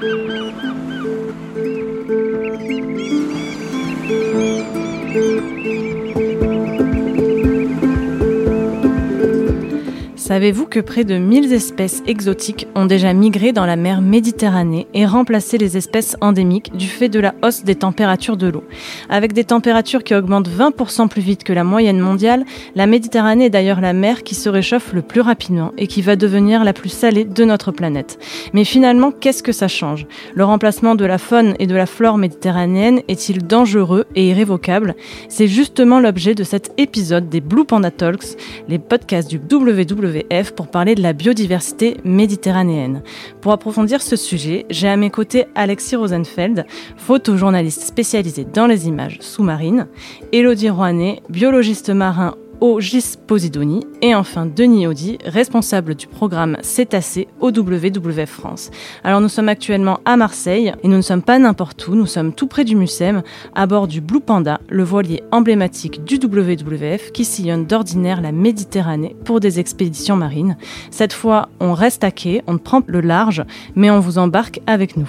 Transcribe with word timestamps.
Thank 0.00 0.28
you. 0.28 0.45
Savez-vous 10.26 10.66
que 10.66 10.80
près 10.80 11.04
de 11.04 11.18
1000 11.18 11.52
espèces 11.52 12.02
exotiques 12.08 12.66
ont 12.74 12.86
déjà 12.86 13.12
migré 13.12 13.52
dans 13.52 13.64
la 13.64 13.76
mer 13.76 14.00
Méditerranée 14.00 14.88
et 14.92 15.06
remplacé 15.06 15.56
les 15.56 15.76
espèces 15.76 16.16
endémiques 16.20 16.76
du 16.76 16.88
fait 16.88 17.08
de 17.08 17.20
la 17.20 17.36
hausse 17.44 17.62
des 17.62 17.76
températures 17.76 18.36
de 18.36 18.48
l'eau? 18.48 18.64
Avec 19.08 19.34
des 19.34 19.44
températures 19.44 20.02
qui 20.02 20.16
augmentent 20.16 20.48
20% 20.48 21.06
plus 21.06 21.22
vite 21.22 21.44
que 21.44 21.52
la 21.52 21.62
moyenne 21.62 22.00
mondiale, 22.00 22.44
la 22.74 22.88
Méditerranée 22.88 23.44
est 23.44 23.50
d'ailleurs 23.50 23.80
la 23.80 23.92
mer 23.92 24.24
qui 24.24 24.34
se 24.34 24.48
réchauffe 24.48 24.92
le 24.94 25.02
plus 25.02 25.20
rapidement 25.20 25.70
et 25.78 25.86
qui 25.86 26.02
va 26.02 26.16
devenir 26.16 26.64
la 26.64 26.72
plus 26.72 26.88
salée 26.88 27.24
de 27.24 27.44
notre 27.44 27.70
planète. 27.70 28.18
Mais 28.52 28.64
finalement, 28.64 29.12
qu'est-ce 29.12 29.44
que 29.44 29.52
ça 29.52 29.68
change? 29.68 30.08
Le 30.34 30.44
remplacement 30.44 30.96
de 30.96 31.04
la 31.04 31.18
faune 31.18 31.54
et 31.60 31.68
de 31.68 31.76
la 31.76 31.86
flore 31.86 32.18
méditerranéenne 32.18 33.00
est-il 33.06 33.46
dangereux 33.46 34.06
et 34.16 34.30
irrévocable? 34.30 34.96
C'est 35.28 35.46
justement 35.46 36.00
l'objet 36.00 36.34
de 36.34 36.42
cet 36.42 36.72
épisode 36.78 37.28
des 37.28 37.40
Blue 37.40 37.64
Panda 37.64 37.92
Talks, 37.92 38.36
les 38.68 38.80
podcasts 38.80 39.30
du 39.30 39.38
WW 39.38 40.15
pour 40.54 40.68
parler 40.68 40.94
de 40.94 41.02
la 41.02 41.12
biodiversité 41.12 41.96
méditerranéenne. 42.04 43.02
Pour 43.40 43.52
approfondir 43.52 44.02
ce 44.02 44.16
sujet, 44.16 44.66
j'ai 44.70 44.88
à 44.88 44.96
mes 44.96 45.10
côtés 45.10 45.46
Alexis 45.54 45.96
Rosenfeld, 45.96 46.66
photojournaliste 46.96 47.82
spécialisé 47.82 48.44
dans 48.44 48.66
les 48.66 48.88
images 48.88 49.18
sous-marines, 49.20 49.86
Elodie 50.32 50.70
Rouanet, 50.70 51.22
biologiste 51.28 51.90
marin 51.90 52.36
au 52.60 52.80
GIS 52.80 53.16
Posidoni 53.26 53.86
et 54.02 54.14
enfin 54.14 54.46
Denis 54.46 54.86
Audi, 54.86 55.18
responsable 55.24 55.94
du 55.94 56.06
programme 56.06 56.56
Cétacé 56.62 57.28
au 57.40 57.50
WWF 57.50 58.28
France. 58.28 58.70
Alors 59.04 59.20
nous 59.20 59.28
sommes 59.28 59.48
actuellement 59.48 60.00
à 60.04 60.16
Marseille 60.16 60.72
et 60.82 60.88
nous 60.88 60.96
ne 60.96 61.02
sommes 61.02 61.22
pas 61.22 61.38
n'importe 61.38 61.86
où, 61.88 61.94
nous 61.94 62.06
sommes 62.06 62.32
tout 62.32 62.46
près 62.46 62.64
du 62.64 62.76
Mucem, 62.76 63.22
à 63.54 63.66
bord 63.66 63.88
du 63.88 64.00
Blue 64.00 64.20
Panda, 64.20 64.60
le 64.68 64.82
voilier 64.82 65.22
emblématique 65.32 66.04
du 66.04 66.16
WWF 66.16 67.12
qui 67.12 67.24
sillonne 67.24 67.66
d'ordinaire 67.66 68.20
la 68.20 68.32
Méditerranée 68.32 69.16
pour 69.24 69.40
des 69.40 69.60
expéditions 69.60 70.16
marines. 70.16 70.56
Cette 70.90 71.12
fois, 71.12 71.48
on 71.60 71.74
reste 71.74 72.04
à 72.04 72.10
quai, 72.10 72.42
on 72.46 72.58
prend 72.58 72.82
le 72.86 73.00
large, 73.00 73.44
mais 73.74 73.90
on 73.90 74.00
vous 74.00 74.18
embarque 74.18 74.60
avec 74.66 74.96
nous. 74.96 75.08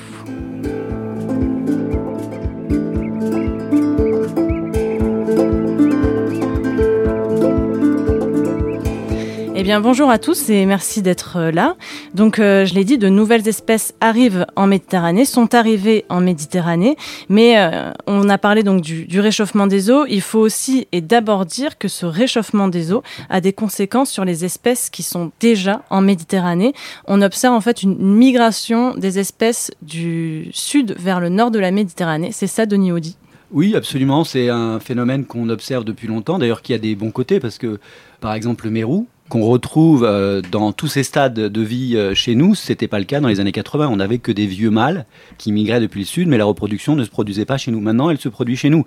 Eh 9.60 9.64
bien, 9.64 9.82
bonjour 9.82 10.12
à 10.12 10.20
tous 10.20 10.52
et 10.52 10.68
merci 10.68 11.02
d'être 11.02 11.38
euh, 11.38 11.52
là. 11.52 11.78
Donc, 12.14 12.38
euh, 12.38 12.64
je 12.64 12.76
l'ai 12.76 12.84
dit, 12.84 13.00
de 13.00 13.10
nouvelles 13.10 13.48
espèces 13.48 13.96
arrivent 14.02 14.46
en 14.56 14.68
Méditerranée, 14.68 15.26
sont 15.26 15.56
arrivées 15.56 16.06
en 16.10 16.22
Méditerranée, 16.22 16.96
mais 17.28 17.56
euh, 17.58 17.92
on 18.06 18.30
a 18.30 18.38
parlé 18.38 18.62
donc 18.62 18.82
du, 18.82 19.08
du, 19.08 19.20
réchauffement 19.20 19.66
des 19.66 19.90
eaux. 19.90 20.06
Il 20.08 20.22
faut 20.22 20.38
aussi 20.38 20.88
et 20.92 21.02
d'abord 21.02 21.48
dire 21.48 21.80
que 21.80 21.88
ce 21.88 22.06
réchauffement 22.06 22.68
des 22.68 22.94
eaux 22.94 23.02
a 23.32 23.42
des 23.42 23.52
conséquences 23.52 24.12
sur 24.12 24.26
les 24.26 24.46
espèces 24.46 24.92
qui 24.92 25.02
sont 25.02 25.32
déjà 25.40 25.82
en 25.90 26.02
Méditerranée. 26.02 26.74
On 27.08 27.24
observe 27.24 27.56
en 27.56 27.62
fait 27.62 27.82
une 27.82 27.98
migration 27.98 28.94
des 28.94 29.18
espèces 29.18 29.72
du 29.82 30.50
sud 30.52 30.94
vers 31.00 31.20
le 31.20 31.30
nord 31.30 31.50
de 31.50 31.58
la 31.58 31.72
Méditerranée. 31.72 32.30
C'est 32.32 32.46
ça, 32.46 32.68
Denis 32.68 32.92
Audi 32.92 33.18
oui, 33.50 33.76
absolument. 33.78 34.26
C'est 34.26 34.50
un 34.50 34.82
phénomène 34.82 35.24
qu'on 35.24 35.48
observe 35.48 35.86
depuis 35.86 36.10
longtemps, 36.10 36.38
d'ailleurs 36.38 36.62
qui 36.62 36.74
a 36.74 36.78
des 36.78 36.96
bons 36.96 37.12
côtés, 37.12 37.40
parce 37.40 37.58
que, 37.58 37.80
par 38.20 38.34
exemple, 38.34 38.66
le 38.66 38.72
Mérou, 38.72 39.08
qu'on 39.30 39.46
retrouve 39.46 40.04
euh, 40.06 40.42
dans 40.52 40.72
tous 40.72 40.88
ces 40.88 41.04
stades 41.04 41.34
de 41.34 41.62
vie 41.62 41.96
euh, 41.96 42.14
chez 42.14 42.36
nous, 42.36 42.56
c'était 42.56 42.88
pas 42.88 43.00
le 43.00 43.06
cas 43.06 43.20
dans 43.20 43.28
les 43.28 43.40
années 43.40 43.52
80. 43.52 43.88
On 43.92 43.98
n'avait 43.98 44.20
que 44.20 44.32
des 44.32 44.46
vieux 44.46 44.70
mâles 44.70 45.06
qui 45.38 45.52
migraient 45.52 45.80
depuis 45.80 46.00
le 46.00 46.06
sud, 46.06 46.28
mais 46.28 46.38
la 46.38 46.46
reproduction 46.46 46.96
ne 46.96 47.04
se 47.04 47.10
produisait 47.10 47.46
pas 47.46 47.58
chez 47.58 47.72
nous. 47.72 47.80
Maintenant, 47.80 48.10
elle 48.10 48.20
se 48.20 48.30
produit 48.30 48.56
chez 48.56 48.70
nous. 48.70 48.86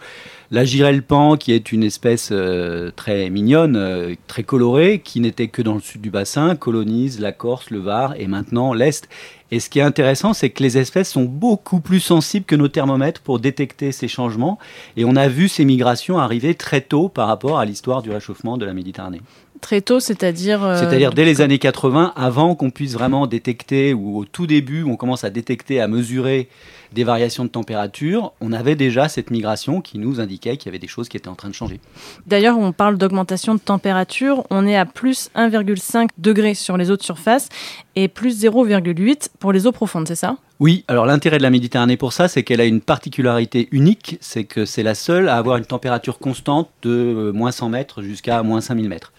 La 0.50 0.64
girelle-pan, 0.64 1.36
qui 1.36 1.52
est 1.52 1.72
une 1.72 1.84
espèce 1.84 2.30
euh, 2.32 2.90
très 2.94 3.30
mignonne, 3.30 4.16
très 4.26 4.42
colorée, 4.42 5.00
qui 5.04 5.20
n'était 5.20 5.48
que 5.48 5.62
dans 5.62 5.74
le 5.74 5.80
sud 5.80 6.00
du 6.00 6.10
bassin, 6.10 6.56
colonise 6.56 7.20
la 7.20 7.32
Corse, 7.32 7.70
le 7.70 7.78
Var 7.78 8.14
et 8.18 8.26
maintenant 8.26 8.72
l'Est. 8.72 9.08
Et 9.52 9.58
ce 9.58 9.68
qui 9.68 9.80
est 9.80 9.82
intéressant, 9.82 10.32
c'est 10.32 10.50
que 10.50 10.62
les 10.62 10.78
espèces 10.78 11.10
sont 11.10 11.24
beaucoup 11.24 11.80
plus 11.80 12.00
sensibles 12.00 12.46
que 12.46 12.54
nos 12.54 12.68
thermomètres 12.68 13.20
pour 13.20 13.40
détecter 13.40 13.90
ces 13.90 14.06
changements. 14.06 14.58
Et 14.96 15.04
on 15.04 15.16
a 15.16 15.28
vu 15.28 15.48
ces 15.48 15.64
migrations 15.64 16.18
arriver 16.18 16.54
très 16.54 16.80
tôt 16.80 17.08
par 17.08 17.26
rapport 17.26 17.58
à 17.58 17.64
l'histoire 17.64 18.02
du 18.02 18.10
réchauffement 18.10 18.56
de 18.56 18.64
la 18.64 18.74
Méditerranée. 18.74 19.20
Très 19.60 19.80
tôt, 19.80 20.00
c'est-à-dire 20.00 20.64
euh, 20.64 20.76
C'est-à-dire 20.76 21.12
dès 21.12 21.24
les 21.24 21.40
années 21.40 21.58
80, 21.58 22.12
avant 22.16 22.54
qu'on 22.54 22.70
puisse 22.70 22.94
vraiment 22.94 23.26
détecter, 23.26 23.92
ou 23.92 24.18
au 24.18 24.24
tout 24.24 24.46
début, 24.46 24.84
on 24.84 24.96
commence 24.96 25.24
à 25.24 25.30
détecter, 25.30 25.80
à 25.80 25.88
mesurer 25.88 26.48
des 26.92 27.04
variations 27.04 27.44
de 27.44 27.50
température, 27.50 28.32
on 28.40 28.52
avait 28.52 28.74
déjà 28.74 29.08
cette 29.08 29.30
migration 29.30 29.80
qui 29.80 29.98
nous 29.98 30.20
indiquait 30.20 30.56
qu'il 30.56 30.66
y 30.66 30.70
avait 30.70 30.78
des 30.78 30.88
choses 30.88 31.08
qui 31.08 31.16
étaient 31.16 31.28
en 31.28 31.34
train 31.34 31.48
de 31.48 31.54
changer. 31.54 31.80
D'ailleurs, 32.26 32.58
on 32.58 32.72
parle 32.72 32.98
d'augmentation 32.98 33.54
de 33.54 33.60
température, 33.60 34.44
on 34.50 34.66
est 34.66 34.76
à 34.76 34.86
plus 34.86 35.30
1,5 35.36 36.08
degrés 36.18 36.54
sur 36.54 36.76
les 36.76 36.90
eaux 36.90 36.96
de 36.96 37.02
surface 37.02 37.48
et 37.94 38.08
plus 38.08 38.42
0,8 38.42 39.28
pour 39.38 39.52
les 39.52 39.66
eaux 39.66 39.72
profondes, 39.72 40.08
c'est 40.08 40.16
ça? 40.16 40.36
Oui, 40.58 40.84
alors 40.88 41.06
l'intérêt 41.06 41.38
de 41.38 41.42
la 41.42 41.50
Méditerranée 41.50 41.96
pour 41.96 42.12
ça, 42.12 42.28
c'est 42.28 42.42
qu'elle 42.42 42.60
a 42.60 42.66
une 42.66 42.80
particularité 42.80 43.68
unique, 43.72 44.18
c'est 44.20 44.44
que 44.44 44.64
c'est 44.64 44.82
la 44.82 44.94
seule 44.94 45.28
à 45.28 45.36
avoir 45.36 45.56
une 45.56 45.64
température 45.64 46.18
constante 46.18 46.68
de 46.82 46.90
euh, 46.90 47.32
moins 47.32 47.52
100 47.52 47.70
mètres 47.70 48.02
jusqu'à 48.02 48.42
moins 48.42 48.60
5000 48.60 48.88
mètres. 48.88 49.12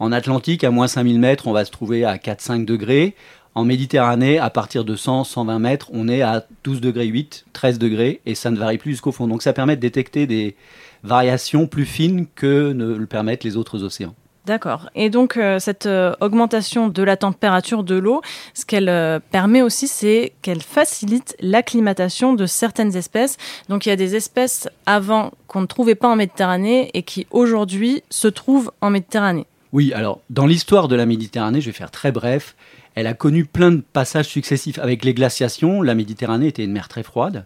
En 0.00 0.12
Atlantique, 0.12 0.64
à 0.64 0.70
moins 0.70 0.88
5000 0.88 1.18
mètres, 1.18 1.46
on 1.46 1.52
va 1.52 1.64
se 1.64 1.70
trouver 1.70 2.04
à 2.04 2.16
4-5 2.16 2.64
degrés. 2.64 3.14
En 3.54 3.64
Méditerranée, 3.64 4.38
à 4.38 4.50
partir 4.50 4.84
de 4.84 4.96
100-120 4.96 5.58
mètres, 5.58 5.90
on 5.92 6.08
est 6.08 6.22
à 6.22 6.44
12 6.64 6.80
degrés 6.80 7.06
8, 7.06 7.46
13 7.52 7.78
degrés, 7.78 8.20
et 8.26 8.34
ça 8.34 8.50
ne 8.50 8.58
varie 8.58 8.78
plus 8.78 8.92
jusqu'au 8.92 9.12
fond. 9.12 9.28
Donc 9.28 9.42
ça 9.42 9.52
permet 9.52 9.76
de 9.76 9.80
détecter 9.80 10.26
des 10.26 10.56
variations 11.04 11.68
plus 11.68 11.84
fines 11.84 12.26
que 12.34 12.72
ne 12.72 12.94
le 12.94 13.06
permettent 13.06 13.44
les 13.44 13.56
autres 13.56 13.84
océans. 13.84 14.14
D'accord. 14.46 14.90
Et 14.94 15.08
donc 15.08 15.38
euh, 15.38 15.58
cette 15.58 15.86
euh, 15.86 16.12
augmentation 16.20 16.88
de 16.88 17.02
la 17.02 17.16
température 17.16 17.82
de 17.82 17.94
l'eau, 17.94 18.20
ce 18.52 18.66
qu'elle 18.66 18.90
euh, 18.90 19.18
permet 19.30 19.62
aussi, 19.62 19.88
c'est 19.88 20.34
qu'elle 20.42 20.60
facilite 20.60 21.34
l'acclimatation 21.40 22.34
de 22.34 22.44
certaines 22.44 22.94
espèces. 22.94 23.38
Donc 23.70 23.86
il 23.86 23.88
y 23.88 23.92
a 23.92 23.96
des 23.96 24.16
espèces 24.16 24.68
avant 24.84 25.30
qu'on 25.46 25.62
ne 25.62 25.66
trouvait 25.66 25.94
pas 25.94 26.08
en 26.08 26.16
Méditerranée 26.16 26.90
et 26.92 27.04
qui 27.04 27.26
aujourd'hui 27.30 28.02
se 28.10 28.28
trouvent 28.28 28.70
en 28.82 28.90
Méditerranée. 28.90 29.46
Oui, 29.74 29.92
alors 29.92 30.22
dans 30.30 30.46
l'histoire 30.46 30.86
de 30.86 30.94
la 30.94 31.04
Méditerranée, 31.04 31.60
je 31.60 31.66
vais 31.66 31.72
faire 31.72 31.90
très 31.90 32.12
bref, 32.12 32.54
elle 32.94 33.08
a 33.08 33.12
connu 33.12 33.44
plein 33.44 33.72
de 33.72 33.80
passages 33.80 34.28
successifs. 34.28 34.78
Avec 34.78 35.04
les 35.04 35.14
glaciations, 35.14 35.82
la 35.82 35.96
Méditerranée 35.96 36.46
était 36.46 36.62
une 36.62 36.70
mer 36.70 36.86
très 36.86 37.02
froide 37.02 37.44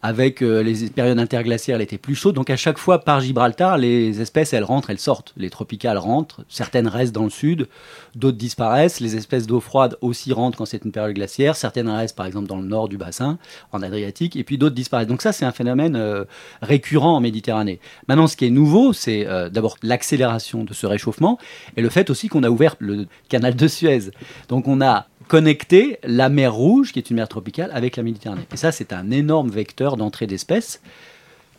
avec 0.00 0.42
euh, 0.42 0.62
les 0.62 0.88
périodes 0.90 1.18
interglaciaires, 1.18 1.76
elle 1.76 1.82
était 1.82 1.98
plus 1.98 2.14
chaude. 2.14 2.34
Donc 2.34 2.50
à 2.50 2.56
chaque 2.56 2.78
fois, 2.78 3.00
par 3.00 3.20
Gibraltar, 3.20 3.78
les 3.78 4.20
espèces, 4.20 4.52
elles 4.52 4.64
rentrent, 4.64 4.90
elles 4.90 4.98
sortent. 4.98 5.32
Les 5.36 5.50
tropicales 5.50 5.98
rentrent, 5.98 6.44
certaines 6.48 6.86
restent 6.86 7.14
dans 7.14 7.24
le 7.24 7.30
sud, 7.30 7.68
d'autres 8.14 8.36
disparaissent. 8.36 9.00
Les 9.00 9.16
espèces 9.16 9.46
d'eau 9.46 9.60
froide 9.60 9.96
aussi 10.00 10.32
rentrent 10.32 10.58
quand 10.58 10.66
c'est 10.66 10.84
une 10.84 10.92
période 10.92 11.14
glaciaire. 11.14 11.56
Certaines 11.56 11.88
restent, 11.88 12.16
par 12.16 12.26
exemple, 12.26 12.46
dans 12.46 12.58
le 12.58 12.66
nord 12.66 12.88
du 12.88 12.96
bassin, 12.96 13.38
en 13.72 13.82
Adriatique, 13.82 14.36
et 14.36 14.44
puis 14.44 14.56
d'autres 14.56 14.76
disparaissent. 14.76 15.08
Donc 15.08 15.22
ça, 15.22 15.32
c'est 15.32 15.44
un 15.44 15.52
phénomène 15.52 15.96
euh, 15.96 16.24
récurrent 16.62 17.16
en 17.16 17.20
Méditerranée. 17.20 17.80
Maintenant, 18.06 18.28
ce 18.28 18.36
qui 18.36 18.44
est 18.44 18.50
nouveau, 18.50 18.92
c'est 18.92 19.26
euh, 19.26 19.48
d'abord 19.48 19.76
l'accélération 19.82 20.62
de 20.62 20.74
ce 20.74 20.86
réchauffement, 20.86 21.38
et 21.76 21.82
le 21.82 21.88
fait 21.88 22.08
aussi 22.10 22.28
qu'on 22.28 22.44
a 22.44 22.50
ouvert 22.50 22.76
le 22.78 23.06
canal 23.28 23.56
de 23.56 23.66
Suez. 23.66 24.10
Donc 24.48 24.68
on 24.68 24.80
a 24.80 25.06
connecter 25.28 25.98
la 26.02 26.28
mer 26.28 26.52
Rouge, 26.52 26.92
qui 26.92 26.98
est 26.98 27.10
une 27.10 27.16
mer 27.16 27.28
tropicale, 27.28 27.70
avec 27.72 27.96
la 27.96 28.02
Méditerranée. 28.02 28.46
Et 28.52 28.56
ça, 28.56 28.72
c'est 28.72 28.92
un 28.92 29.10
énorme 29.10 29.50
vecteur 29.50 29.96
d'entrée 29.96 30.26
d'espèces 30.26 30.80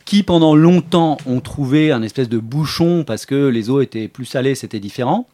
qui, 0.04 0.22
pendant 0.22 0.54
longtemps, 0.54 1.18
ont 1.26 1.40
trouvé 1.40 1.92
un 1.92 2.02
espèce 2.02 2.28
de 2.28 2.38
bouchon 2.38 3.04
parce 3.06 3.26
que 3.26 3.46
les 3.46 3.70
eaux 3.70 3.80
étaient 3.80 4.08
plus 4.08 4.24
salées, 4.24 4.54
c'était 4.54 4.80
différent. 4.80 5.26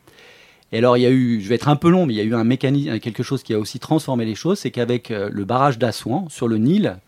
Et 0.73 0.79
alors, 0.79 0.97
il 0.97 1.03
y 1.03 1.07
a 1.07 1.11
eu, 1.11 1.41
je 1.41 1.49
vais 1.49 1.55
être 1.55 1.69
un 1.69 1.77
peu 1.77 1.89
long, 1.89 2.07
mais 2.07 2.15
il 2.15 2.17
y 2.17 2.21
a 2.21 2.25
eu 2.25 2.35
un 2.35 2.45
mécanisme, 2.45 2.99
quelque 2.99 3.23
chose 3.23 3.43
qui 3.43 3.55
a 3.55 3.59
aussi 3.59 3.79
transformé 3.79 4.25
les 4.25 4.35
choses, 4.35 4.59
c'est 4.59 4.71
qu'avec 4.71 5.11
euh, 5.11 5.31
le 5.33 5.45
barrage 5.45 5.79
d'Assouan, 5.79 6.29
sur 6.29 6.49
le 6.49 6.59
Nil, 6.59 6.99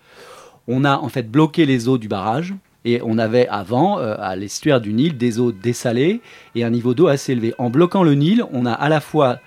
on 0.68 0.84
a 0.84 0.96
en 0.98 1.08
fait 1.08 1.30
bloqué 1.30 1.66
les 1.66 1.88
eaux 1.88 1.98
du 1.98 2.08
barrage. 2.08 2.54
Et 2.84 3.00
on 3.04 3.18
avait 3.18 3.48
avant, 3.48 3.98
euh, 3.98 4.14
à 4.18 4.36
l'estuaire 4.36 4.80
du 4.80 4.94
Nil, 4.94 5.18
des 5.18 5.40
eaux 5.40 5.52
dessalées 5.52 6.20
et 6.54 6.64
un 6.64 6.70
niveau 6.70 6.94
d'eau 6.94 7.08
assez 7.08 7.32
élevé. 7.32 7.52
En 7.58 7.68
bloquant 7.70 8.04
le 8.04 8.14
Nil, 8.14 8.44
on 8.52 8.64
a 8.64 8.72
à 8.72 8.88
la 8.88 9.00
fois 9.00 9.40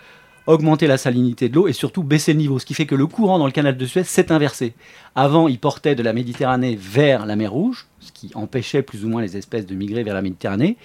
augmenter 0.48 0.88
la 0.88 0.98
salinité 0.98 1.50
de 1.50 1.56
l'eau 1.56 1.68
et 1.68 1.74
surtout 1.74 2.04
baisser 2.04 2.34
le 2.34 2.40
niveau. 2.40 2.60
Ce 2.60 2.66
qui 2.66 2.74
fait 2.74 2.86
que 2.86 2.96
le 2.96 3.08
courant 3.08 3.40
dans 3.40 3.46
le 3.46 3.52
canal 3.52 3.78
de 3.78 3.86
Suez 3.86 4.04
s'est 4.04 4.32
inversé. 4.32 4.74
Avant, 5.16 5.48
il 5.48 5.60
portait 5.60 5.96
de 5.96 6.04
la 6.04 6.14
Méditerranée 6.14 6.78
vers 6.80 7.26
la 7.26 7.36
mer 7.36 7.52
Rouge, 7.52 7.88
ce 8.00 8.12
qui 8.12 8.32
empêchait 8.36 8.82
plus 8.82 9.06
ou 9.06 9.10
moins 9.10 9.22
les 9.22 9.38
espèces 9.38 9.66
de 9.66 9.76
migrer 9.76 10.04
vers 10.04 10.14
la 10.14 10.22
Méditerranée. 10.22 10.78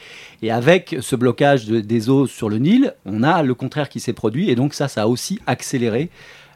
Et 0.43 0.51
avec 0.51 0.97
ce 1.01 1.17
blocage 1.17 1.67
des 1.67 2.09
eaux 2.09 2.27
sur 2.27 2.49
le 2.49 2.59
Nil, 2.59 2.95
on 3.05 3.23
a 3.23 3.43
le 3.43 3.55
contraire 3.55 3.89
qui 3.89 4.01
s'est 4.01 4.13
produit. 4.13 4.51
Et 4.51 4.55
donc 4.55 4.75
ça, 4.75 4.89
ça 4.89 5.03
a 5.03 5.07
aussi 5.07 5.41
accéléré 5.47 6.11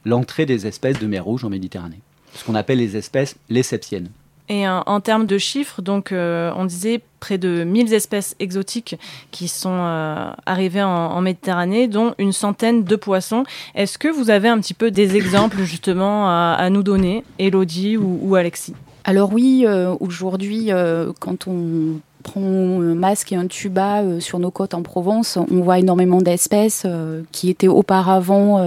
l'entrée 0.04 0.46
des 0.46 0.66
espèces 0.66 0.98
de 0.98 1.06
mer 1.06 1.24
Rouge 1.24 1.44
en 1.44 1.50
Méditerranée. 1.50 2.00
Ce 2.34 2.44
qu'on 2.44 2.54
appelle 2.54 2.78
les 2.78 2.96
espèces 2.96 3.36
léseptiennes. 3.48 4.08
Et 4.52 4.66
en 4.68 5.00
termes 5.00 5.26
de 5.26 5.38
chiffres, 5.38 5.80
donc 5.80 6.12
on 6.12 6.64
disait 6.64 7.00
près 7.20 7.38
de 7.38 7.62
1000 7.62 7.94
espèces 7.94 8.34
exotiques 8.40 8.96
qui 9.30 9.46
sont 9.46 10.34
arrivées 10.44 10.82
en, 10.82 11.20
Méditerranée, 11.20 11.86
dont 11.86 12.14
une 12.18 12.32
centaine 12.32 12.82
de 12.82 12.96
poissons. 12.96 13.44
Est-ce 13.76 13.96
que 13.96 14.08
vous 14.08 14.28
avez 14.28 14.48
un 14.48 14.58
petit 14.58 14.74
peu 14.74 14.90
des 14.90 15.14
exemples 15.14 15.62
justement 15.62 16.28
à, 16.28 16.68
nous 16.68 16.82
donner, 16.82 17.22
Elodie 17.38 17.96
ou 17.96 18.34
Alexis? 18.34 18.74
Alors 19.04 19.32
oui, 19.32 19.64
euh, 19.66 19.94
aujourd'hui, 20.00 20.66
euh, 20.70 21.12
quand 21.20 21.46
on 21.46 22.00
prend 22.22 22.42
un 22.42 22.94
masque 22.94 23.32
et 23.32 23.36
un 23.36 23.46
tuba 23.46 24.02
euh, 24.02 24.20
sur 24.20 24.38
nos 24.38 24.50
côtes 24.50 24.74
en 24.74 24.82
Provence, 24.82 25.38
on 25.50 25.62
voit 25.62 25.78
énormément 25.78 26.20
d'espèces 26.20 26.86
qui 27.32 27.48
étaient 27.48 27.68
auparavant 27.68 28.60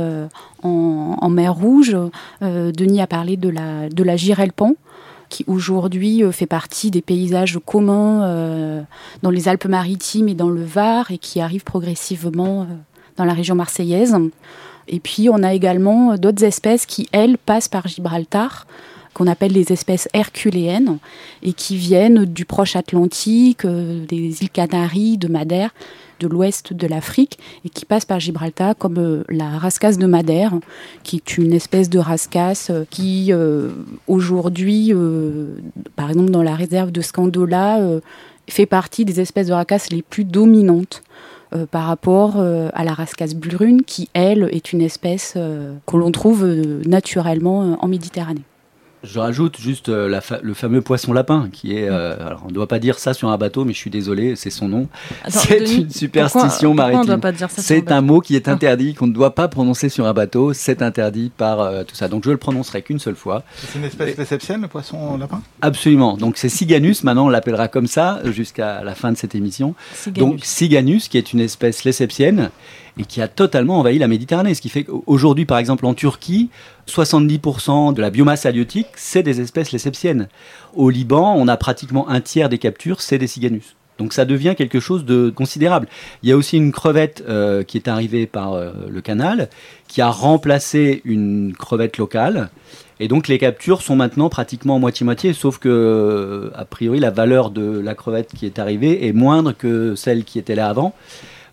en, 0.64 1.30
mer 1.30 1.54
Rouge. 1.54 1.96
Denis 2.42 3.02
a 3.02 3.08
parlé 3.08 3.38
de 3.38 3.50
la, 3.50 3.90
de 3.90 4.04
la 4.04 4.16
girelle-pan 4.16 4.74
qui 5.34 5.44
aujourd'hui 5.48 6.22
fait 6.32 6.46
partie 6.46 6.92
des 6.92 7.02
paysages 7.02 7.60
communs 7.66 8.86
dans 9.24 9.30
les 9.32 9.48
Alpes-Maritimes 9.48 10.30
et 10.30 10.36
dans 10.36 10.50
le 10.50 10.64
Var 10.64 11.10
et 11.10 11.18
qui 11.18 11.42
arrive 11.42 11.64
progressivement 11.64 12.68
dans 13.18 13.26
la 13.26 13.34
région 13.34 13.56
marseillaise. 13.56 14.16
Et 14.88 15.00
puis 15.00 15.30
on 15.30 15.42
a 15.42 15.54
également 15.54 16.18
d'autres 16.18 16.44
espèces 16.44 16.86
qui, 16.86 17.08
elles, 17.12 17.40
passent 17.40 17.68
par 17.68 17.88
Gibraltar 17.88 18.68
qu'on 19.14 19.28
appelle 19.28 19.52
les 19.52 19.72
espèces 19.72 20.08
herculéennes 20.14 20.98
et 21.42 21.54
qui 21.54 21.78
viennent 21.78 22.26
du 22.26 22.46
proche 22.46 22.76
Atlantique, 22.76 23.66
euh, 23.66 24.06
des 24.06 24.42
îles 24.42 24.50
Canaries, 24.50 25.18
de 25.18 25.28
Madère, 25.28 25.70
de 26.20 26.28
l'ouest 26.28 26.74
de 26.74 26.88
l'Afrique 26.88 27.38
et 27.66 27.70
qui 27.70 27.86
passent 27.86 28.06
par 28.06 28.20
Gibraltar 28.20 28.76
comme 28.78 28.98
euh, 28.98 29.24
la 29.30 29.58
rascasse 29.58 29.98
de 29.98 30.06
Madère, 30.06 30.54
qui 31.04 31.18
est 31.18 31.38
une 31.38 31.54
espèce 31.54 31.90
de 31.90 32.00
rascasse 32.00 32.70
euh, 32.70 32.86
qui 32.90 33.32
aujourd'hui, 34.08 34.94
par 35.96 36.10
exemple 36.10 36.32
dans 36.32 36.44
la 36.44 36.56
réserve 36.56 36.92
de 36.92 37.02
Scandola, 37.02 37.80
fait 38.48 38.66
partie 38.66 39.06
des 39.06 39.20
espèces 39.20 39.48
de 39.48 39.54
rascasse 39.54 39.90
les 39.92 40.02
plus 40.02 40.26
dominantes. 40.26 41.02
par 41.72 41.86
rapport 41.86 42.40
à 42.40 42.84
la 42.84 42.94
rascasse 42.94 43.36
brune, 43.36 43.84
qui, 43.84 44.10
elle, 44.14 44.50
est 44.52 44.74
une 44.74 44.82
espèce 44.82 45.34
que 45.34 45.98
l'on 45.98 46.12
trouve 46.12 46.46
naturellement 46.86 47.78
en 47.80 47.88
Méditerranée. 47.88 48.44
Je 49.04 49.20
rajoute 49.20 49.60
juste 49.60 49.90
euh, 49.90 50.22
le 50.42 50.54
fameux 50.54 50.82
poisson 50.82 51.12
lapin, 51.12 51.50
qui 51.52 51.76
est. 51.76 51.90
Euh, 51.90 52.16
alors, 52.26 52.44
on 52.46 52.48
ne 52.48 52.54
doit 52.54 52.68
pas 52.68 52.80
dire 52.80 53.00
ça 53.00 53.14
sur 53.14 53.28
un 53.28 53.38
bateau, 53.38 53.66
mais 53.66 53.74
je 53.74 53.78
suis 53.78 53.90
désolé, 53.90 54.38
c'est 54.38 54.50
son 54.50 54.70
nom. 54.70 54.88
C'est 55.28 55.60
une 55.76 55.90
superstition 55.90 56.74
maritime. 56.74 57.20
C'est 57.50 57.92
un 57.92 58.00
mot 58.02 58.22
qui 58.22 58.38
est 58.38 58.48
interdit, 58.48 58.94
qu'on 58.94 59.08
ne 59.08 59.14
doit 59.14 59.36
pas 59.36 59.50
prononcer 59.50 59.90
sur 59.90 60.06
un 60.06 60.14
bateau. 60.14 60.54
C'est 60.54 60.82
interdit 60.82 61.32
par 61.36 61.60
euh, 61.60 61.84
tout 61.84 61.96
ça. 61.96 62.08
Donc, 62.08 62.24
je 62.24 62.32
le 62.32 62.38
prononcerai 62.38 62.82
qu'une 62.82 63.00
seule 63.00 63.16
fois. 63.16 63.44
C'est 63.58 63.78
une 63.78 63.86
espèce 63.86 64.16
réceptienne, 64.16 64.62
le 64.62 64.70
poisson 64.70 65.18
lapin? 65.18 65.42
Absolument. 65.62 66.16
Donc, 66.16 66.38
c'est 66.38 66.50
Siganus. 66.50 67.04
Maintenant, 67.04 67.26
on 67.26 67.30
l'appellera 67.30 67.68
comme 67.68 67.88
ça 67.88 68.22
jusqu'à 68.26 68.84
la 68.84 68.96
fin 68.96 69.12
de 69.12 69.18
cette 69.18 69.36
émission. 69.36 69.76
Donc, 70.08 70.40
Siganus, 70.44 71.10
qui 71.10 71.18
est 71.18 71.34
une 71.34 71.42
espèce 71.42 71.84
léseptienne 71.84 72.52
et 72.98 73.06
qui 73.06 73.22
a 73.22 73.28
totalement 73.28 73.80
envahi 73.80 73.98
la 73.98 74.08
Méditerranée. 74.08 74.54
Ce 74.54 74.62
qui 74.62 74.70
fait 74.70 74.84
qu'aujourd'hui, 74.84 75.46
par 75.46 75.58
exemple, 75.58 75.86
en 75.86 75.94
Turquie, 75.94 76.50
70% 76.88 77.94
de 77.94 78.02
la 78.02 78.10
biomasse 78.10 78.46
halieutique, 78.46 78.88
c'est 78.96 79.24
des 79.24 79.42
espèces 79.42 79.72
léseptiennes. 79.72 80.28
Au 80.76 80.90
Liban, 80.90 81.34
on 81.38 81.48
a 81.48 81.58
pratiquement 81.58 82.10
un 82.10 82.22
tiers 82.22 82.50
des 82.50 82.58
captures, 82.58 83.02
c'est 83.02 83.18
des 83.18 83.28
ciganus. 83.28 83.76
Donc 84.00 84.14
ça 84.14 84.26
devient 84.26 84.56
quelque 84.58 84.80
chose 84.80 85.06
de 85.06 85.30
considérable. 85.30 85.88
Il 86.24 86.30
y 86.30 86.32
a 86.32 86.38
aussi 86.38 86.58
une 86.58 86.72
crevette 86.72 87.24
euh, 87.28 87.64
qui 87.64 87.78
est 87.78 87.88
arrivée 87.88 88.26
par 88.26 88.54
euh, 88.54 88.72
le 88.90 89.02
canal, 89.02 89.50
qui 89.88 90.02
a 90.02 90.10
remplacé 90.10 91.02
une 91.06 91.54
crevette 91.58 91.98
locale. 91.98 92.50
Et 93.00 93.08
donc 93.08 93.28
les 93.28 93.38
captures 93.38 93.82
sont 93.82 93.96
maintenant 93.96 94.30
pratiquement 94.30 94.80
moitié-moitié, 94.80 95.34
sauf 95.34 95.58
que, 95.58 95.70
euh, 95.70 96.52
a 96.56 96.66
priori, 96.66 97.00
la 97.00 97.12
valeur 97.12 97.52
de 97.52 97.80
la 97.80 97.96
crevette 97.96 98.34
qui 98.34 98.46
est 98.46 98.60
arrivée 98.60 99.08
est 99.08 99.14
moindre 99.14 99.52
que 99.52 99.96
celle 99.96 100.24
qui 100.24 100.40
était 100.40 100.56
là 100.56 100.70
avant. 100.70 100.94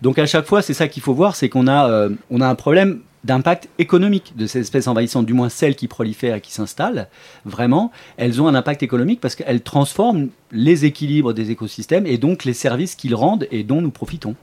Donc 0.03 0.19
à 0.19 0.27
chaque 0.27 0.47
fois, 0.47 0.63
c'est 0.63 0.75
ça 0.75 0.89
qu'il 0.89 1.03
faut 1.03 1.15
voir, 1.15 1.37
c'est 1.37 1.49
qu'on 1.49 1.67
a, 1.67 1.91
euh, 1.91 2.11
on 2.31 2.41
a 2.41 2.49
un 2.49 2.55
problème 2.55 3.01
d'impact 3.25 3.69
économique 3.79 4.33
de 4.37 4.47
ces 4.47 4.61
espèces 4.61 4.87
envahissantes, 4.87 5.27
du 5.27 5.35
moins 5.35 5.49
celles 5.49 5.77
qui 5.77 5.89
prolifèrent 5.89 6.37
et 6.37 6.41
qui 6.41 6.53
s'installent, 6.53 7.09
vraiment, 7.45 7.93
elles 8.17 8.41
ont 8.41 8.49
un 8.49 8.55
impact 8.55 8.83
économique 8.83 9.21
parce 9.21 9.35
qu'elles 9.35 9.61
transforment 9.61 10.29
les 10.53 10.85
équilibres 10.85 11.35
des 11.35 11.51
écosystèmes 11.51 12.07
et 12.07 12.19
donc 12.19 12.45
les 12.45 12.55
services 12.55 12.95
qu'ils 12.95 13.15
rendent 13.15 13.47
et 13.51 13.63
dont 13.63 13.83
nous 13.83 13.91
profitons. 13.91 14.35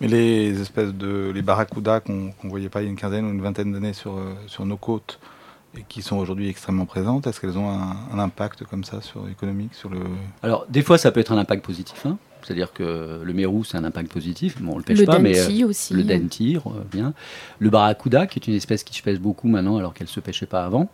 Mais 0.00 0.08
les 0.08 0.60
espèces 0.60 0.92
de 0.92 1.30
les 1.32 1.42
barracudas 1.42 2.00
qu'on 2.00 2.32
ne 2.42 2.50
voyait 2.50 2.68
pas 2.68 2.80
il 2.80 2.84
y 2.84 2.88
a 2.88 2.90
une 2.90 2.96
quinzaine 2.96 3.26
ou 3.26 3.30
une 3.30 3.42
vingtaine 3.42 3.72
d'années 3.72 3.92
sur, 3.92 4.14
euh, 4.14 4.34
sur 4.46 4.64
nos 4.64 4.76
côtes 4.76 5.20
et 5.76 5.84
qui 5.88 6.02
sont 6.02 6.16
aujourd'hui 6.16 6.48
extrêmement 6.48 6.86
présentes, 6.86 7.26
est-ce 7.26 7.40
qu'elles 7.40 7.58
ont 7.58 7.68
un, 7.68 8.18
impact 8.18 8.64
comme 8.64 8.84
ça 8.84 9.00
sur 9.00 9.28
économique 9.28 9.74
sur 9.74 9.88
le... 9.88 9.98
Alors 10.42 10.66
des 10.68 10.82
fois 10.82 10.98
ça 10.98 11.10
peut 11.10 11.20
être 11.20 11.32
un 11.32 11.38
impact 11.38 11.64
positif, 11.64 12.06
hein. 12.06 12.16
C'est-à-dire 12.44 12.72
que 12.72 13.22
le 13.24 13.32
mérou, 13.32 13.64
c'est 13.64 13.78
un 13.78 13.84
impact 13.84 14.12
positif. 14.12 14.60
Bon, 14.60 14.74
on 14.74 14.78
le 14.78 14.82
pêche 14.82 15.04
pas, 15.04 15.18
mais 15.18 15.38
euh, 15.38 15.66
aussi. 15.66 15.94
le 15.94 16.02
denti, 16.02 16.58
bien. 16.92 17.14
Le 17.58 17.70
barracuda, 17.70 18.26
qui 18.26 18.38
est 18.38 18.46
une 18.46 18.54
espèce 18.54 18.84
qui 18.84 18.94
se 18.94 19.02
pêche 19.02 19.18
beaucoup 19.18 19.48
maintenant, 19.48 19.78
alors 19.78 19.94
qu'elle 19.94 20.08
se 20.08 20.20
pêchait 20.20 20.46
pas 20.46 20.64
avant. 20.64 20.90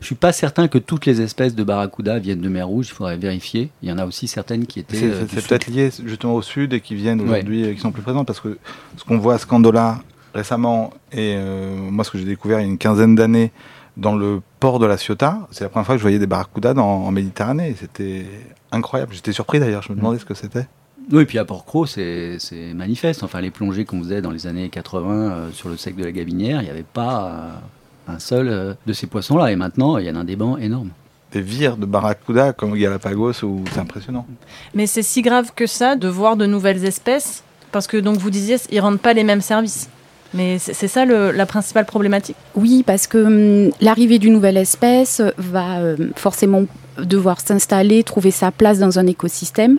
Je 0.00 0.06
suis 0.06 0.14
pas 0.14 0.32
certain 0.32 0.68
que 0.68 0.78
toutes 0.78 1.06
les 1.06 1.20
espèces 1.20 1.56
de 1.56 1.64
barracuda 1.64 2.18
viennent 2.20 2.40
de 2.40 2.48
mer 2.48 2.68
Rouge. 2.68 2.88
Il 2.88 2.94
faudrait 2.94 3.16
vérifier. 3.16 3.70
Il 3.82 3.88
y 3.88 3.92
en 3.92 3.98
a 3.98 4.06
aussi 4.06 4.28
certaines 4.28 4.66
qui 4.66 4.78
étaient. 4.78 4.96
C'est, 4.96 5.10
euh, 5.10 5.24
peut-être 5.24 5.66
lié 5.66 5.90
justement 6.04 6.36
au 6.36 6.42
sud 6.42 6.72
et 6.72 6.80
qui 6.80 6.94
viennent 6.94 7.20
aujourd'hui, 7.20 7.64
et 7.64 7.74
qui 7.74 7.80
sont 7.80 7.92
plus 7.92 8.02
présentes, 8.02 8.26
parce 8.26 8.40
que 8.40 8.58
ce 8.96 9.04
qu'on 9.04 9.18
voit 9.18 9.34
à 9.34 9.38
Scandola 9.38 10.02
récemment 10.34 10.92
et 11.10 11.34
euh, 11.36 11.76
moi, 11.76 12.04
ce 12.04 12.10
que 12.10 12.18
j'ai 12.18 12.24
découvert 12.24 12.60
il 12.60 12.62
y 12.62 12.66
a 12.66 12.68
une 12.68 12.78
quinzaine 12.78 13.14
d'années 13.14 13.52
dans 13.96 14.14
le 14.14 14.40
port 14.60 14.78
de 14.78 14.86
la 14.86 14.96
Ciotat, 14.96 15.46
c'est 15.50 15.64
la 15.64 15.68
première 15.68 15.84
fois 15.84 15.96
que 15.96 15.98
je 15.98 16.02
voyais 16.02 16.18
des 16.18 16.26
barracudas 16.26 16.74
en 16.74 17.10
Méditerranée. 17.10 17.74
C'était 17.78 18.24
incroyable. 18.70 19.12
J'étais 19.12 19.32
surpris 19.32 19.60
d'ailleurs. 19.60 19.82
Je 19.82 19.92
me 19.92 19.96
demandais 19.96 20.18
ce 20.18 20.24
que 20.24 20.34
c'était. 20.34 20.66
Oui, 21.12 21.22
et 21.22 21.26
puis 21.26 21.38
à 21.38 21.44
Port-Cros, 21.44 21.84
c'est 21.84 22.38
manifeste. 22.74 23.22
Enfin, 23.22 23.42
les 23.42 23.50
plongées 23.50 23.84
qu'on 23.84 24.02
faisait 24.02 24.22
dans 24.22 24.30
les 24.30 24.46
années 24.46 24.70
80 24.70 25.10
euh, 25.10 25.50
sur 25.52 25.68
le 25.68 25.76
sec 25.76 25.94
de 25.94 26.04
la 26.04 26.10
Gabinière, 26.10 26.62
il 26.62 26.64
n'y 26.64 26.70
avait 26.70 26.82
pas 26.82 27.26
euh, 28.08 28.14
un 28.14 28.18
seul 28.18 28.48
euh, 28.48 28.72
de 28.86 28.94
ces 28.94 29.06
poissons-là. 29.06 29.52
Et 29.52 29.56
maintenant, 29.56 29.98
il 29.98 30.06
y 30.06 30.10
en 30.10 30.16
a 30.16 30.20
un 30.20 30.24
déban 30.24 30.56
énorme. 30.56 30.88
Des 31.32 31.42
vires 31.42 31.76
de 31.76 31.84
barracuda 31.84 32.54
comme 32.54 32.74
Galapagos, 32.74 33.34
c'est 33.34 33.78
impressionnant. 33.78 34.26
Mais 34.74 34.86
c'est 34.86 35.02
si 35.02 35.20
grave 35.20 35.52
que 35.54 35.66
ça 35.66 35.96
de 35.96 36.08
voir 36.08 36.36
de 36.36 36.46
nouvelles 36.46 36.84
espèces 36.86 37.42
Parce 37.72 37.86
que, 37.86 37.98
donc, 37.98 38.16
vous 38.16 38.30
disiez, 38.30 38.56
ils 38.70 38.76
ne 38.76 38.80
rendent 38.80 39.00
pas 39.00 39.12
les 39.12 39.24
mêmes 39.24 39.42
services. 39.42 39.90
Mais 40.32 40.58
c'est 40.58 40.88
ça 40.88 41.04
la 41.04 41.44
principale 41.44 41.84
problématique? 41.84 42.36
Oui, 42.54 42.84
parce 42.86 43.06
que 43.06 43.66
hum, 43.66 43.70
l'arrivée 43.82 44.18
d'une 44.18 44.32
nouvelle 44.32 44.56
espèce 44.56 45.20
va 45.36 45.94
forcément 46.16 46.64
devoir 46.96 47.40
s'installer, 47.40 48.02
trouver 48.02 48.30
sa 48.30 48.50
place 48.50 48.78
dans 48.78 48.98
un 48.98 49.06
écosystème 49.06 49.78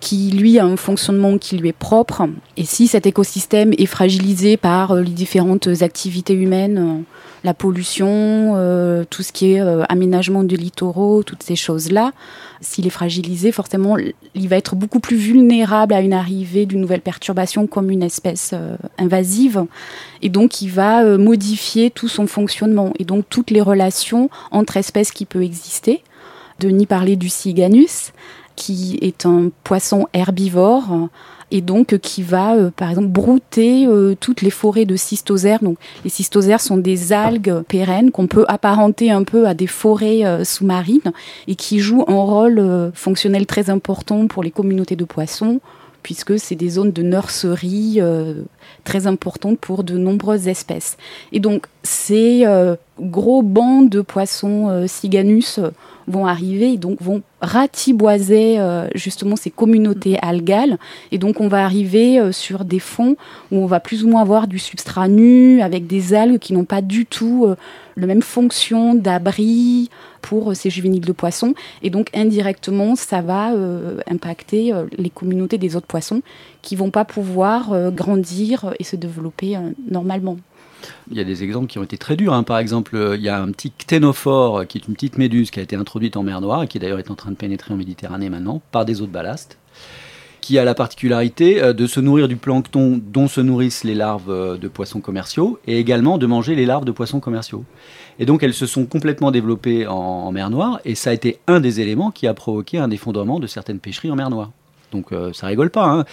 qui 0.00 0.30
lui 0.30 0.58
a 0.58 0.64
un 0.64 0.76
fonctionnement 0.76 1.38
qui 1.38 1.56
lui 1.56 1.68
est 1.68 1.72
propre. 1.72 2.22
Et 2.56 2.64
si 2.64 2.86
cet 2.86 3.06
écosystème 3.06 3.72
est 3.76 3.86
fragilisé 3.86 4.56
par 4.56 4.92
euh, 4.92 5.02
les 5.02 5.10
différentes 5.10 5.68
activités 5.82 6.34
humaines, 6.34 6.78
euh, 6.78 7.02
la 7.44 7.54
pollution, 7.54 8.54
euh, 8.56 9.04
tout 9.08 9.22
ce 9.22 9.32
qui 9.32 9.52
est 9.52 9.60
aménagement 9.88 10.42
de 10.42 10.56
littoraux, 10.56 11.22
toutes 11.22 11.42
ces 11.42 11.54
choses-là, 11.54 12.12
s'il 12.60 12.86
est 12.86 12.90
fragilisé, 12.90 13.52
forcément, 13.52 13.96
il 14.34 14.48
va 14.48 14.56
être 14.56 14.74
beaucoup 14.74 14.98
plus 14.98 15.16
vulnérable 15.16 15.94
à 15.94 16.00
une 16.00 16.12
arrivée 16.12 16.66
d'une 16.66 16.80
nouvelle 16.80 17.00
perturbation 17.00 17.68
comme 17.68 17.90
une 17.90 18.02
espèce 18.02 18.54
invasive. 18.98 19.64
Et 20.20 20.30
donc, 20.30 20.62
il 20.62 20.70
va 20.70 21.16
modifier 21.16 21.90
tout 21.90 22.08
son 22.08 22.26
fonctionnement 22.26 22.92
et 22.98 23.04
donc 23.04 23.24
toutes 23.30 23.52
les 23.52 23.60
relations 23.60 24.30
entre 24.50 24.76
espèces 24.76 25.12
qui 25.12 25.24
peuvent 25.24 25.42
exister. 25.42 26.02
Denis 26.58 26.86
parlait 26.86 27.14
du 27.14 27.28
Siganus 27.28 28.12
qui 28.58 28.98
est 29.02 29.24
un 29.24 29.50
poisson 29.62 30.08
herbivore 30.12 31.08
et 31.52 31.60
donc 31.60 31.96
qui 31.98 32.22
va, 32.22 32.56
euh, 32.56 32.70
par 32.70 32.90
exemple, 32.90 33.06
brouter 33.06 33.86
euh, 33.86 34.16
toutes 34.18 34.42
les 34.42 34.50
forêts 34.50 34.84
de 34.84 34.96
cystosères. 34.96 35.62
Donc, 35.62 35.78
les 36.02 36.10
cystosères 36.10 36.60
sont 36.60 36.76
des 36.76 37.12
algues 37.12 37.62
pérennes 37.68 38.10
qu'on 38.10 38.26
peut 38.26 38.44
apparenter 38.48 39.12
un 39.12 39.22
peu 39.22 39.46
à 39.46 39.54
des 39.54 39.68
forêts 39.68 40.26
euh, 40.26 40.42
sous-marines 40.44 41.12
et 41.46 41.54
qui 41.54 41.78
jouent 41.78 42.04
un 42.08 42.20
rôle 42.20 42.90
fonctionnel 42.94 43.46
très 43.46 43.70
important 43.70 44.26
pour 44.26 44.42
les 44.42 44.50
communautés 44.50 44.96
de 44.96 45.04
poissons 45.04 45.60
puisque 46.02 46.38
c'est 46.38 46.54
des 46.54 46.70
zones 46.70 46.92
de 46.92 47.02
nurserie 47.02 48.00
très 48.84 49.06
importantes 49.06 49.58
pour 49.58 49.84
de 49.84 49.98
nombreuses 49.98 50.48
espèces. 50.48 50.96
Et 51.32 51.40
donc, 51.40 51.66
ces 51.82 52.46
gros 52.98 53.42
bancs 53.42 53.90
de 53.90 54.00
poissons 54.00 54.86
Siganus 54.86 55.60
vont 56.08 56.26
arriver 56.26 56.72
et 56.72 56.76
donc 56.76 57.00
vont 57.00 57.22
ratiboiser 57.40 58.58
euh, 58.58 58.88
justement 58.94 59.36
ces 59.36 59.50
communautés 59.50 60.18
algales. 60.20 60.78
Et 61.12 61.18
donc 61.18 61.40
on 61.40 61.48
va 61.48 61.64
arriver 61.64 62.18
euh, 62.18 62.32
sur 62.32 62.64
des 62.64 62.78
fonds 62.78 63.16
où 63.52 63.58
on 63.58 63.66
va 63.66 63.80
plus 63.80 64.04
ou 64.04 64.08
moins 64.08 64.22
avoir 64.22 64.48
du 64.48 64.58
substrat 64.58 65.08
nu 65.08 65.60
avec 65.60 65.86
des 65.86 66.14
algues 66.14 66.38
qui 66.38 66.52
n'ont 66.52 66.64
pas 66.64 66.82
du 66.82 67.06
tout 67.06 67.44
euh, 67.46 67.56
la 67.96 68.06
même 68.06 68.22
fonction 68.22 68.94
d'abri 68.94 69.90
pour 70.22 70.56
ces 70.56 70.70
juvéniles 70.70 71.04
de 71.04 71.12
poissons. 71.12 71.54
Et 71.82 71.90
donc 71.90 72.10
indirectement, 72.14 72.96
ça 72.96 73.22
va 73.22 73.52
impacter 74.08 74.72
les 74.96 75.10
communautés 75.10 75.58
des 75.58 75.74
autres 75.74 75.86
poissons 75.86 76.22
qui 76.60 76.76
vont 76.76 76.90
pas 76.90 77.04
pouvoir 77.04 77.90
grandir 77.92 78.74
et 78.78 78.84
se 78.84 78.96
développer 78.96 79.56
normalement. 79.90 80.36
Il 81.10 81.16
y 81.16 81.20
a 81.20 81.24
des 81.24 81.42
exemples 81.42 81.66
qui 81.66 81.78
ont 81.78 81.82
été 81.82 81.98
très 81.98 82.16
durs. 82.16 82.32
Hein. 82.32 82.42
Par 82.42 82.58
exemple, 82.58 83.14
il 83.14 83.22
y 83.22 83.28
a 83.28 83.40
un 83.40 83.50
petit 83.50 83.70
cténophore 83.70 84.66
qui 84.66 84.78
est 84.78 84.86
une 84.86 84.94
petite 84.94 85.18
méduse 85.18 85.50
qui 85.50 85.60
a 85.60 85.62
été 85.62 85.76
introduite 85.76 86.16
en 86.16 86.22
mer 86.22 86.40
Noire 86.40 86.62
et 86.62 86.68
qui 86.68 86.78
d'ailleurs 86.78 86.98
est 86.98 87.10
en 87.10 87.14
train 87.14 87.30
de 87.30 87.36
pénétrer 87.36 87.74
en 87.74 87.76
Méditerranée 87.76 88.30
maintenant 88.30 88.62
par 88.70 88.84
des 88.84 89.02
eaux 89.02 89.06
de 89.06 89.12
ballast 89.12 89.58
qui 90.40 90.58
a 90.58 90.64
la 90.64 90.74
particularité 90.74 91.62
euh, 91.62 91.72
de 91.74 91.86
se 91.86 92.00
nourrir 92.00 92.26
du 92.26 92.36
plancton 92.36 92.98
dont 93.04 93.28
se 93.28 93.40
nourrissent 93.42 93.84
les 93.84 93.94
larves 93.94 94.30
euh, 94.30 94.56
de 94.56 94.66
poissons 94.68 95.00
commerciaux 95.00 95.58
et 95.66 95.78
également 95.78 96.16
de 96.16 96.26
manger 96.26 96.54
les 96.54 96.64
larves 96.64 96.86
de 96.86 96.90
poissons 96.90 97.20
commerciaux. 97.20 97.64
Et 98.18 98.24
donc 98.24 98.42
elles 98.42 98.54
se 98.54 98.64
sont 98.64 98.86
complètement 98.86 99.30
développées 99.30 99.86
en, 99.86 100.32
mer 100.32 100.48
Noire 100.48 100.80
et 100.86 100.94
ça 100.94 101.10
a 101.10 101.12
été 101.12 101.38
un 101.46 101.60
des 101.60 101.80
éléments 101.80 102.10
qui 102.10 102.26
a 102.26 102.32
provoqué 102.32 102.78
un 102.78 102.90
effondrement 102.90 103.40
de 103.40 103.46
certaines 103.46 103.78
pêcheries 103.78 104.10
en 104.10 104.16
mer 104.16 104.30
Noire. 104.30 104.52
Donc 104.92 105.12
euh, 105.12 105.32
ça 105.32 105.46
rigole 105.46 105.70
pas. 105.70 105.86
Hein. 105.86 106.04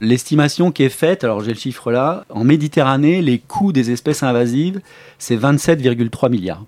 L'estimation 0.00 0.72
qui 0.72 0.82
est 0.84 0.88
faite, 0.88 1.24
alors 1.24 1.40
j'ai 1.40 1.52
le 1.52 1.58
chiffre 1.58 1.92
là, 1.92 2.24
en 2.30 2.44
Méditerranée, 2.44 3.22
les 3.22 3.38
coûts 3.38 3.72
des 3.72 3.90
espèces 3.90 4.22
invasives, 4.22 4.80
c'est 5.18 5.36
27,3 5.36 6.30
milliards. 6.30 6.64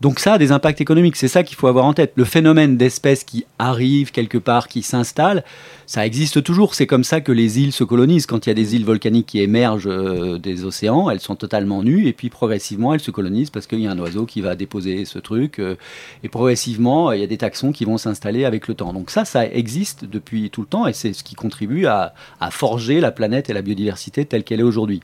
Donc 0.00 0.18
ça 0.18 0.34
a 0.34 0.38
des 0.38 0.50
impacts 0.50 0.80
économiques, 0.80 1.16
c'est 1.16 1.28
ça 1.28 1.42
qu'il 1.42 1.56
faut 1.56 1.66
avoir 1.66 1.84
en 1.84 1.92
tête. 1.92 2.12
Le 2.14 2.24
phénomène 2.24 2.78
d'espèces 2.78 3.22
qui 3.22 3.44
arrivent 3.58 4.12
quelque 4.12 4.38
part, 4.38 4.66
qui 4.66 4.80
s'installent, 4.80 5.44
ça 5.84 6.06
existe 6.06 6.42
toujours. 6.42 6.74
C'est 6.74 6.86
comme 6.86 7.04
ça 7.04 7.20
que 7.20 7.32
les 7.32 7.60
îles 7.60 7.72
se 7.72 7.84
colonisent. 7.84 8.24
Quand 8.24 8.46
il 8.46 8.48
y 8.48 8.52
a 8.52 8.54
des 8.54 8.74
îles 8.76 8.86
volcaniques 8.86 9.26
qui 9.26 9.40
émergent 9.40 9.88
euh, 9.88 10.38
des 10.38 10.64
océans, 10.64 11.10
elles 11.10 11.20
sont 11.20 11.36
totalement 11.36 11.82
nues 11.82 12.06
et 12.06 12.14
puis 12.14 12.30
progressivement 12.30 12.94
elles 12.94 13.00
se 13.00 13.10
colonisent 13.10 13.50
parce 13.50 13.66
qu'il 13.66 13.80
y 13.80 13.86
a 13.86 13.90
un 13.90 13.98
oiseau 13.98 14.24
qui 14.24 14.40
va 14.40 14.56
déposer 14.56 15.04
ce 15.04 15.18
truc 15.18 15.58
euh, 15.58 15.76
et 16.22 16.30
progressivement 16.30 17.12
il 17.12 17.20
y 17.20 17.24
a 17.24 17.26
des 17.26 17.36
taxons 17.36 17.70
qui 17.70 17.84
vont 17.84 17.98
s'installer 17.98 18.46
avec 18.46 18.68
le 18.68 18.74
temps. 18.74 18.94
Donc 18.94 19.10
ça, 19.10 19.26
ça 19.26 19.46
existe 19.46 20.06
depuis 20.06 20.48
tout 20.48 20.62
le 20.62 20.66
temps 20.66 20.86
et 20.86 20.94
c'est 20.94 21.12
ce 21.12 21.22
qui 21.22 21.34
contribue 21.34 21.84
à, 21.84 22.14
à 22.40 22.50
forger 22.50 23.00
la 23.00 23.10
planète 23.12 23.50
et 23.50 23.52
la 23.52 23.60
biodiversité 23.60 24.24
telle 24.24 24.44
qu'elle 24.44 24.60
est 24.60 24.64
aujourd'hui. 24.64 25.00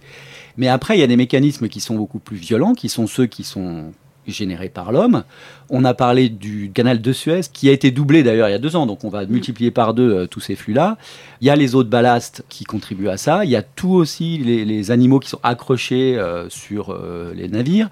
Mais 0.57 0.69
après, 0.69 0.97
il 0.97 1.01
y 1.01 1.05
a 1.05 1.07
des 1.07 1.17
mécanismes 1.17 1.69
qui 1.69 1.81
sont 1.81 1.97
beaucoup 1.97 2.19
plus 2.19 2.39
violents, 2.39 2.73
qui 2.73 2.89
sont 2.89 3.07
ceux 3.07 3.27
qui 3.27 3.45
sont 3.45 3.93
généré 4.33 4.69
par 4.69 4.93
l'homme. 4.93 5.25
On 5.69 5.85
a 5.85 5.95
parlé 5.95 6.29
du 6.29 6.71
canal 6.73 7.01
de 7.01 7.13
Suez, 7.13 7.43
qui 7.53 7.69
a 7.69 7.73
été 7.73 7.91
doublé 7.91 8.23
d'ailleurs 8.23 8.49
il 8.49 8.53
y 8.53 8.55
a 8.55 8.59
deux 8.59 8.77
ans, 8.77 8.87
donc 8.87 9.05
on 9.05 9.09
va 9.09 9.27
multiplier 9.27 9.71
par 9.71 9.95
deux 9.95 10.13
euh, 10.13 10.27
tous 10.27 10.41
ces 10.41 10.55
flux-là. 10.55 10.97
Il 11.41 11.47
y 11.47 11.51
a 11.51 11.57
les 11.57 11.75
eaux 11.75 11.85
de 11.85 11.89
ballast 11.89 12.45
qui 12.49 12.65
contribuent 12.65 13.09
à 13.09 13.17
ça. 13.17 13.45
Il 13.45 13.51
y 13.51 13.57
a 13.57 13.63
tout 13.63 13.93
aussi 13.93 14.39
les, 14.39 14.91
animaux 14.91 15.19
qui 15.19 15.29
sont 15.29 15.41
accrochés 15.43 16.17
euh, 16.17 16.49
sur 16.49 16.91
euh, 16.91 17.33
les 17.35 17.49
navires. 17.49 17.89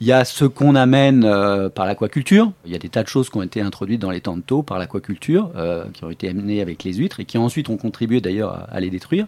Il 0.00 0.06
y 0.06 0.12
a 0.12 0.24
ce 0.24 0.44
qu'on 0.44 0.74
amène 0.76 1.22
par 1.74 1.84
l'aquaculture. 1.84 2.52
Il 2.64 2.70
y 2.70 2.76
a 2.76 2.78
des 2.78 2.88
tas 2.88 3.02
de 3.02 3.08
choses 3.08 3.30
qui 3.30 3.36
ont 3.36 3.42
été 3.42 3.60
introduites 3.60 4.00
dans 4.00 4.12
les 4.12 4.20
temps 4.20 4.36
de 4.36 4.42
taux 4.42 4.62
par 4.62 4.78
l'aquaculture, 4.78 5.50
qui 5.92 6.04
ont 6.04 6.10
été 6.10 6.28
amenées 6.28 6.60
avec 6.60 6.84
les 6.84 6.94
huîtres 6.94 7.18
et 7.18 7.24
qui 7.24 7.36
ensuite 7.36 7.68
ont 7.68 7.76
contribué 7.76 8.20
d'ailleurs 8.20 8.64
à 8.70 8.78
les 8.78 8.90
détruire. 8.90 9.26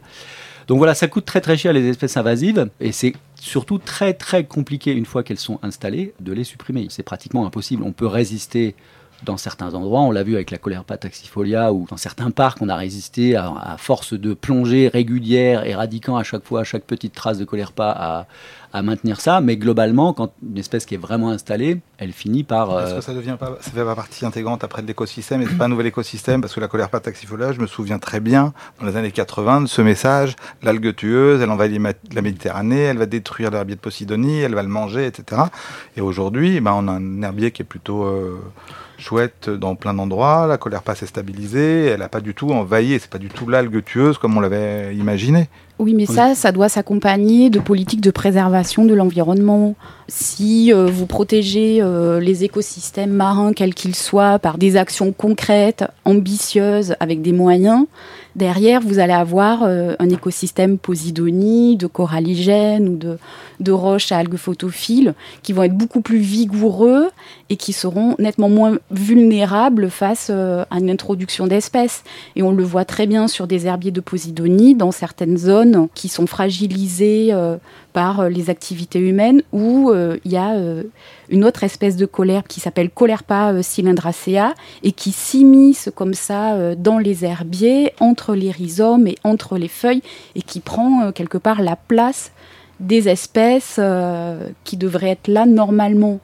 Donc 0.70 0.78
voilà, 0.78 0.94
ça 0.94 1.08
coûte 1.08 1.24
très 1.24 1.40
très 1.40 1.56
cher 1.56 1.72
les 1.72 1.88
espèces 1.88 2.16
invasives 2.16 2.70
et 2.78 2.92
c'est 2.92 3.14
surtout 3.34 3.78
très 3.78 4.14
très 4.14 4.44
compliqué 4.44 4.92
une 4.92 5.04
fois 5.04 5.24
qu'elles 5.24 5.36
sont 5.36 5.58
installées 5.64 6.14
de 6.20 6.32
les 6.32 6.44
supprimer. 6.44 6.86
C'est 6.90 7.02
pratiquement 7.02 7.44
impossible. 7.44 7.82
On 7.82 7.90
peut 7.90 8.06
résister 8.06 8.76
dans 9.24 9.36
certains 9.36 9.74
endroits, 9.74 10.00
on 10.00 10.10
l'a 10.10 10.22
vu 10.22 10.34
avec 10.34 10.50
la 10.50 10.58
Colerpa 10.58 10.96
taxifolia, 10.96 11.72
ou 11.72 11.86
dans 11.88 11.96
certains 11.96 12.30
parcs, 12.30 12.58
on 12.60 12.68
a 12.68 12.76
résisté 12.76 13.36
à, 13.36 13.76
force 13.78 14.14
de 14.14 14.34
plongées 14.34 14.88
régulières, 14.88 15.64
éradiquant 15.66 16.16
à 16.16 16.22
chaque 16.22 16.44
fois, 16.44 16.60
à 16.60 16.64
chaque 16.64 16.84
petite 16.84 17.14
trace 17.14 17.38
de 17.38 17.44
Colerpa, 17.44 17.90
à, 17.90 18.26
à 18.72 18.82
maintenir 18.82 19.20
ça. 19.20 19.40
Mais 19.40 19.56
globalement, 19.56 20.12
quand 20.12 20.32
une 20.42 20.58
espèce 20.58 20.86
qui 20.86 20.94
est 20.94 20.98
vraiment 20.98 21.30
installée, 21.30 21.80
elle 21.98 22.12
finit 22.12 22.44
par. 22.44 22.78
Est-ce 22.80 22.92
que 22.92 22.98
euh, 22.98 23.00
ça 23.00 23.14
devient 23.14 23.36
pas, 23.38 23.58
ça 23.60 23.70
fait 23.70 23.84
pas 23.84 23.96
partie 23.96 24.24
intégrante 24.24 24.64
après 24.64 24.82
de 24.82 24.86
l'écosystème 24.86 25.42
et 25.42 25.46
c'est 25.46 25.56
pas 25.56 25.66
un 25.66 25.68
nouvel 25.68 25.86
écosystème 25.86 26.40
parce 26.40 26.54
que 26.54 26.60
la 26.60 26.68
Colerpa 26.68 27.00
taxifolia, 27.00 27.52
je 27.52 27.60
me 27.60 27.66
souviens 27.66 27.98
très 27.98 28.20
bien 28.20 28.52
dans 28.80 28.86
les 28.86 28.96
années 28.96 29.10
80 29.10 29.62
de 29.62 29.66
ce 29.66 29.82
message 29.82 30.36
l'algue 30.62 30.94
tueuse, 30.94 31.40
elle 31.40 31.50
envahit 31.50 31.80
la 32.12 32.22
Méditerranée, 32.22 32.80
elle 32.80 32.98
va 32.98 33.06
détruire 33.06 33.50
l'herbier 33.50 33.76
de 33.76 33.80
Posidonie, 33.80 34.40
elle 34.40 34.54
va 34.54 34.62
le 34.62 34.68
manger, 34.68 35.06
etc. 35.06 35.42
Et 35.96 36.00
aujourd'hui, 36.00 36.60
ben, 36.60 36.72
on 36.72 36.88
a 36.88 36.92
un 36.92 37.22
herbier 37.22 37.50
qui 37.50 37.62
est 37.62 37.64
plutôt 37.64 38.04
euh, 38.04 38.38
chouette 39.00 39.50
dans 39.50 39.74
plein 39.74 39.94
d'endroits. 39.94 40.46
La 40.46 40.58
colère 40.58 40.82
pas 40.82 40.94
s'est 40.94 41.06
stabilisée, 41.06 41.86
elle 41.86 42.00
n'a 42.00 42.08
pas 42.08 42.20
du 42.20 42.34
tout 42.34 42.50
envahi, 42.50 42.98
c'est 43.00 43.10
pas 43.10 43.18
du 43.18 43.28
tout 43.28 43.48
l'algue 43.48 43.82
tueuse 43.82 44.18
comme 44.18 44.36
on 44.36 44.40
l'avait 44.40 44.94
imaginé. 44.94 45.48
Oui, 45.80 45.94
mais 45.94 46.04
ça, 46.04 46.34
ça 46.34 46.52
doit 46.52 46.68
s'accompagner 46.68 47.48
de 47.48 47.58
politiques 47.58 48.02
de 48.02 48.10
préservation 48.10 48.84
de 48.84 48.92
l'environnement. 48.92 49.76
Si 50.08 50.74
euh, 50.74 50.84
vous 50.84 51.06
protégez 51.06 51.78
euh, 51.80 52.20
les 52.20 52.44
écosystèmes 52.44 53.12
marins, 53.12 53.54
quels 53.54 53.72
qu'ils 53.72 53.94
soient, 53.94 54.38
par 54.38 54.58
des 54.58 54.76
actions 54.76 55.10
concrètes, 55.12 55.84
ambitieuses, 56.04 56.96
avec 57.00 57.22
des 57.22 57.32
moyens, 57.32 57.86
derrière, 58.36 58.82
vous 58.82 58.98
allez 58.98 59.14
avoir 59.14 59.62
euh, 59.62 59.94
un 60.00 60.10
écosystème 60.10 60.76
posidonie, 60.76 61.76
de 61.78 61.86
coralligènes 61.86 62.86
ou 62.86 62.96
de, 62.96 63.16
de 63.60 63.72
roches 63.72 64.12
à 64.12 64.18
algues 64.18 64.36
photophiles 64.36 65.14
qui 65.42 65.54
vont 65.54 65.62
être 65.62 65.78
beaucoup 65.78 66.02
plus 66.02 66.18
vigoureux 66.18 67.08
et 67.48 67.56
qui 67.56 67.72
seront 67.72 68.16
nettement 68.18 68.50
moins 68.50 68.78
vulnérables 68.90 69.88
face 69.88 70.28
à 70.28 70.66
une 70.76 70.90
introduction 70.90 71.46
d'espèces. 71.46 72.02
Et 72.36 72.42
on 72.42 72.52
le 72.52 72.64
voit 72.64 72.84
très 72.84 73.06
bien 73.06 73.28
sur 73.28 73.46
des 73.46 73.66
herbiers 73.66 73.90
de 73.92 74.00
posidonie 74.00 74.74
dans 74.74 74.92
certaines 74.92 75.38
zones 75.38 75.69
qui 75.94 76.08
sont 76.08 76.26
fragilisées 76.26 77.28
euh, 77.32 77.56
par 77.92 78.20
euh, 78.20 78.28
les 78.28 78.50
activités 78.50 78.98
humaines, 78.98 79.42
où 79.52 79.90
euh, 79.90 80.18
il 80.24 80.32
y 80.32 80.36
a 80.36 80.54
une 81.28 81.44
autre 81.44 81.64
espèce 81.64 81.96
de 81.96 82.06
colère 82.06 82.44
qui 82.44 82.60
s'appelle 82.60 82.90
Colerpa 82.90 83.62
cylindracea 83.62 84.54
et 84.82 84.92
qui 84.92 85.12
s'immisce 85.12 85.90
comme 85.94 86.14
ça 86.14 86.74
dans 86.74 86.98
les 86.98 87.24
herbiers, 87.24 87.92
entre 88.00 88.34
les 88.34 88.50
rhizomes 88.50 89.06
et 89.06 89.16
entre 89.24 89.58
les 89.58 89.68
feuilles, 89.68 90.02
et 90.34 90.42
qui 90.42 90.60
prend 90.60 91.12
quelque 91.12 91.38
part 91.38 91.62
la 91.62 91.76
place 91.76 92.32
des 92.78 93.08
espèces 93.08 93.80
qui 94.64 94.76
devraient 94.76 95.10
être 95.10 95.28
là 95.28 95.46
normalement. 95.46 96.20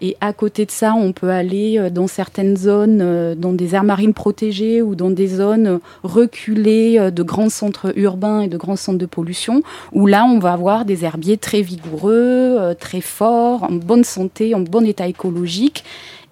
Et 0.00 0.16
à 0.20 0.32
côté 0.32 0.66
de 0.66 0.70
ça, 0.70 0.94
on 0.94 1.12
peut 1.12 1.30
aller 1.30 1.78
euh, 1.78 1.90
dans 1.90 2.06
certaines 2.06 2.56
zones, 2.56 3.00
euh, 3.00 3.34
dans 3.34 3.52
des 3.52 3.74
aires 3.74 3.84
marines 3.84 4.12
protégées 4.12 4.82
ou 4.82 4.94
dans 4.94 5.10
des 5.10 5.28
zones 5.28 5.80
reculées 6.02 6.96
euh, 6.98 7.10
de 7.10 7.22
grands 7.22 7.48
centres 7.48 7.92
urbains 7.96 8.40
et 8.40 8.48
de 8.48 8.56
grands 8.56 8.76
centres 8.76 8.98
de 8.98 9.06
pollution, 9.06 9.62
où 9.92 10.06
là, 10.06 10.24
on 10.24 10.38
va 10.40 10.52
avoir 10.52 10.84
des 10.84 11.04
herbiers 11.04 11.38
très 11.38 11.62
vigoureux, 11.62 12.74
très 12.78 13.00
forts, 13.00 13.62
en 13.62 13.72
bonne 13.72 14.04
santé, 14.04 14.54
en 14.54 14.60
bon 14.60 14.84
état 14.84 15.06
écologique 15.06 15.84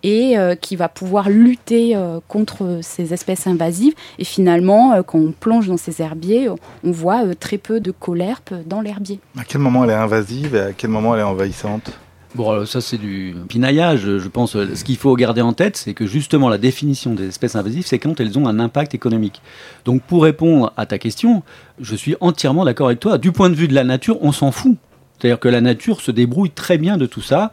et 0.02 0.34
qui 0.60 0.74
va 0.74 0.88
pouvoir 0.88 1.30
lutter 1.30 1.96
contre 2.26 2.80
ces 2.82 3.12
espèces 3.14 3.46
invasives. 3.46 3.94
Et 4.18 4.24
finalement, 4.24 5.00
quand 5.04 5.18
on 5.18 5.32
plonge 5.32 5.68
dans 5.68 5.76
ces 5.76 6.02
herbiers, 6.02 6.48
on 6.48 6.90
voit 6.90 7.34
très 7.36 7.58
peu 7.58 7.78
de 7.78 7.92
colerpes 7.92 8.52
dans 8.66 8.80
l'herbier. 8.80 9.20
À 9.38 9.44
quel 9.44 9.60
moment 9.60 9.84
elle 9.84 9.90
est 9.90 9.94
invasive 9.94 10.56
et 10.56 10.60
à 10.60 10.72
quel 10.72 10.90
moment 10.90 11.14
elle 11.14 11.20
est 11.20 11.24
envahissante? 11.24 11.92
Bon, 12.34 12.64
ça 12.64 12.80
c'est 12.80 12.96
du 12.96 13.34
pinaillage, 13.48 14.00
je 14.18 14.28
pense. 14.28 14.52
Ce 14.52 14.84
qu'il 14.84 14.96
faut 14.96 15.14
garder 15.16 15.42
en 15.42 15.52
tête, 15.52 15.76
c'est 15.76 15.92
que 15.92 16.06
justement 16.06 16.48
la 16.48 16.56
définition 16.56 17.12
des 17.12 17.28
espèces 17.28 17.56
invasives, 17.56 17.84
c'est 17.86 17.98
quand 17.98 18.18
elles 18.20 18.38
ont 18.38 18.48
un 18.48 18.58
impact 18.58 18.94
économique. 18.94 19.42
Donc 19.84 20.02
pour 20.02 20.22
répondre 20.22 20.72
à 20.78 20.86
ta 20.86 20.98
question, 20.98 21.42
je 21.78 21.94
suis 21.94 22.16
entièrement 22.20 22.64
d'accord 22.64 22.86
avec 22.86 23.00
toi. 23.00 23.18
Du 23.18 23.32
point 23.32 23.50
de 23.50 23.54
vue 23.54 23.68
de 23.68 23.74
la 23.74 23.84
nature, 23.84 24.16
on 24.22 24.32
s'en 24.32 24.50
fout. 24.50 24.76
C'est-à-dire 25.18 25.38
que 25.38 25.48
la 25.48 25.60
nature 25.60 26.00
se 26.00 26.10
débrouille 26.10 26.50
très 26.50 26.78
bien 26.78 26.96
de 26.96 27.06
tout 27.06 27.20
ça 27.20 27.52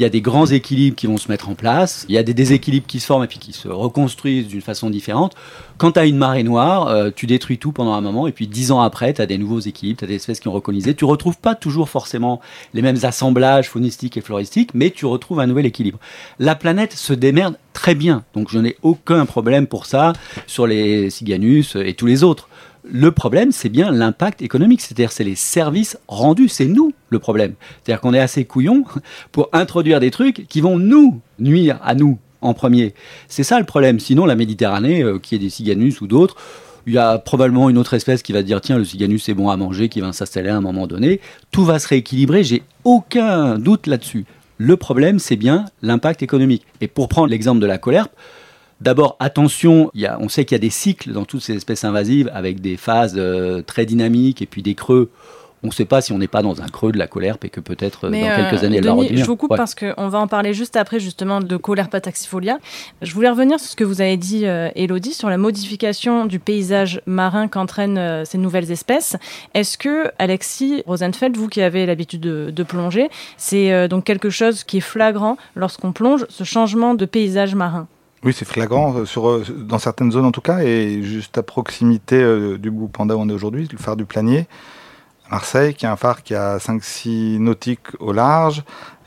il 0.00 0.02
y 0.02 0.06
a 0.06 0.08
des 0.08 0.22
grands 0.22 0.46
équilibres 0.46 0.96
qui 0.96 1.06
vont 1.06 1.18
se 1.18 1.28
mettre 1.28 1.50
en 1.50 1.54
place, 1.54 2.06
il 2.08 2.14
y 2.14 2.18
a 2.18 2.22
des 2.22 2.32
déséquilibres 2.32 2.86
qui 2.86 3.00
se 3.00 3.06
forment 3.06 3.24
et 3.24 3.26
puis 3.26 3.38
qui 3.38 3.52
se 3.52 3.68
reconstruisent 3.68 4.48
d'une 4.48 4.62
façon 4.62 4.88
différente. 4.88 5.34
Quand 5.76 5.92
tu 5.92 6.00
as 6.00 6.06
une 6.06 6.16
marée 6.16 6.42
noire, 6.42 6.88
euh, 6.88 7.10
tu 7.14 7.26
détruis 7.26 7.58
tout 7.58 7.70
pendant 7.72 7.92
un 7.92 8.00
moment 8.00 8.26
et 8.26 8.32
puis 8.32 8.46
dix 8.46 8.72
ans 8.72 8.80
après, 8.80 9.12
tu 9.12 9.20
as 9.20 9.26
des 9.26 9.36
nouveaux 9.36 9.60
équilibres, 9.60 9.98
tu 9.98 10.04
as 10.06 10.08
des 10.08 10.14
espèces 10.14 10.40
qui 10.40 10.48
ont 10.48 10.52
recolonisé. 10.52 10.94
Tu 10.94 11.04
retrouves 11.04 11.36
pas 11.36 11.54
toujours 11.54 11.90
forcément 11.90 12.40
les 12.72 12.80
mêmes 12.80 12.96
assemblages 13.02 13.68
faunistiques 13.68 14.16
et 14.16 14.22
floristiques, 14.22 14.70
mais 14.72 14.88
tu 14.88 15.04
retrouves 15.04 15.40
un 15.40 15.46
nouvel 15.46 15.66
équilibre. 15.66 15.98
La 16.38 16.54
planète 16.54 16.94
se 16.94 17.12
démerde 17.12 17.58
très 17.74 17.94
bien, 17.94 18.24
donc 18.34 18.50
je 18.50 18.58
n'ai 18.58 18.76
aucun 18.82 19.26
problème 19.26 19.66
pour 19.66 19.84
ça 19.84 20.14
sur 20.46 20.66
les 20.66 21.10
Cyganus 21.10 21.76
et 21.76 21.92
tous 21.92 22.06
les 22.06 22.24
autres. 22.24 22.48
Le 22.84 23.10
problème, 23.10 23.52
c'est 23.52 23.68
bien 23.68 23.90
l'impact 23.90 24.42
économique, 24.42 24.80
c'est-à-dire 24.80 25.12
c'est 25.12 25.24
les 25.24 25.34
services 25.34 25.98
rendus, 26.08 26.48
c'est 26.48 26.66
nous 26.66 26.92
le 27.10 27.18
problème. 27.18 27.54
C'est-à-dire 27.82 28.00
qu'on 28.00 28.14
est 28.14 28.20
assez 28.20 28.44
couillon 28.44 28.84
pour 29.32 29.48
introduire 29.52 30.00
des 30.00 30.10
trucs 30.10 30.46
qui 30.48 30.60
vont 30.60 30.78
nous 30.78 31.20
nuire 31.38 31.78
à 31.82 31.94
nous 31.94 32.18
en 32.40 32.54
premier. 32.54 32.94
C'est 33.28 33.42
ça 33.42 33.58
le 33.58 33.66
problème. 33.66 34.00
Sinon, 34.00 34.24
la 34.24 34.34
Méditerranée, 34.34 35.02
euh, 35.02 35.18
qui 35.18 35.34
est 35.34 35.38
des 35.38 35.50
ciganus 35.50 36.00
ou 36.00 36.06
d'autres, 36.06 36.36
il 36.86 36.94
y 36.94 36.98
a 36.98 37.18
probablement 37.18 37.68
une 37.68 37.76
autre 37.76 37.92
espèce 37.94 38.22
qui 38.22 38.32
va 38.32 38.42
dire 38.42 38.60
tiens 38.62 38.78
le 38.78 38.84
ciganus 38.84 39.24
c'est 39.24 39.34
bon 39.34 39.50
à 39.50 39.56
manger, 39.56 39.90
qui 39.90 40.00
va 40.00 40.12
s'installer 40.14 40.48
à 40.48 40.56
un 40.56 40.62
moment 40.62 40.86
donné. 40.86 41.20
Tout 41.50 41.64
va 41.64 41.78
se 41.78 41.86
rééquilibrer, 41.88 42.42
j'ai 42.42 42.62
aucun 42.84 43.58
doute 43.58 43.86
là-dessus. 43.86 44.24
Le 44.56 44.76
problème, 44.76 45.18
c'est 45.18 45.36
bien 45.36 45.66
l'impact 45.82 46.22
économique. 46.22 46.66
Et 46.80 46.88
pour 46.88 47.08
prendre 47.08 47.28
l'exemple 47.28 47.60
de 47.60 47.66
la 47.66 47.78
colerpe, 47.78 48.12
D'abord, 48.80 49.16
attention, 49.20 49.90
on 49.94 50.28
sait 50.28 50.44
qu'il 50.44 50.54
y 50.54 50.60
a 50.60 50.60
des 50.60 50.70
cycles 50.70 51.12
dans 51.12 51.24
toutes 51.24 51.42
ces 51.42 51.54
espèces 51.54 51.84
invasives 51.84 52.30
avec 52.32 52.60
des 52.60 52.76
phases 52.76 53.14
euh, 53.16 53.62
très 53.62 53.84
dynamiques 53.84 54.40
et 54.40 54.46
puis 54.46 54.62
des 54.62 54.74
creux 54.74 55.10
on 55.62 55.66
ne 55.66 55.72
sait 55.72 55.84
pas 55.84 56.00
si 56.00 56.10
on 56.12 56.16
n'est 56.16 56.26
pas 56.26 56.40
dans 56.40 56.62
un 56.62 56.68
creux 56.68 56.90
de 56.90 56.96
la 56.96 57.06
colère 57.06 57.36
et 57.44 57.50
que 57.50 57.60
peut-être 57.60 58.08
dans 58.08 58.18
quelques 58.18 58.64
années 58.64 58.78
elle 58.78 58.84
va 58.86 58.94
revenir. 58.94 59.18
Je 59.18 59.26
vous 59.26 59.36
coupe 59.36 59.54
parce 59.54 59.74
qu'on 59.74 60.08
va 60.08 60.18
en 60.18 60.26
parler 60.26 60.54
juste 60.54 60.74
après 60.74 60.98
justement 61.00 61.40
de 61.40 61.56
colère 61.58 61.90
pataxifolia. 61.90 62.58
Je 63.02 63.12
voulais 63.12 63.28
revenir 63.28 63.60
sur 63.60 63.68
ce 63.68 63.76
que 63.76 63.84
vous 63.84 64.00
avez 64.00 64.16
dit, 64.16 64.46
Elodie, 64.46 65.12
sur 65.12 65.28
la 65.28 65.36
modification 65.36 66.24
du 66.24 66.38
paysage 66.38 67.02
marin 67.04 67.46
qu'entraînent 67.46 68.24
ces 68.24 68.38
nouvelles 68.38 68.72
espèces. 68.72 69.16
Est-ce 69.52 69.76
que, 69.76 70.10
Alexis 70.18 70.82
Rosenfeld, 70.86 71.36
vous 71.36 71.48
qui 71.48 71.60
avez 71.60 71.84
l'habitude 71.84 72.22
de, 72.22 72.50
de, 72.50 72.62
plonger, 72.62 73.10
c'est 73.36 73.86
donc 73.86 74.04
quelque 74.04 74.30
chose 74.30 74.64
qui 74.64 74.78
est 74.78 74.80
flagrant 74.80 75.36
lorsqu'on 75.56 75.92
plonge, 75.92 76.24
ce 76.30 76.44
changement 76.44 76.94
de 76.94 77.04
paysage 77.04 77.54
marin? 77.54 77.86
Oui, 78.22 78.34
c'est 78.34 78.44
flagrant 78.44 78.94
euh, 78.94 79.04
sur, 79.06 79.28
euh, 79.28 79.44
dans 79.48 79.78
certaines 79.78 80.12
zones 80.12 80.26
en 80.26 80.32
tout 80.32 80.42
cas, 80.42 80.58
et 80.60 81.02
juste 81.02 81.38
à 81.38 81.42
proximité 81.42 82.16
euh, 82.16 82.58
du 82.58 82.70
Blue 82.70 82.88
Panda 82.88 83.16
où 83.16 83.20
on 83.20 83.28
est 83.28 83.32
aujourd'hui, 83.32 83.66
le 83.72 83.78
phare 83.78 83.96
du 83.96 84.04
Planier, 84.04 84.46
à 85.26 85.30
Marseille, 85.30 85.74
qui 85.74 85.86
est 85.86 85.88
un 85.88 85.96
phare 85.96 86.22
qui 86.22 86.34
a 86.34 86.58
5-6 86.58 87.38
nautiques 87.38 87.88
au 87.98 88.12
large. 88.12 88.62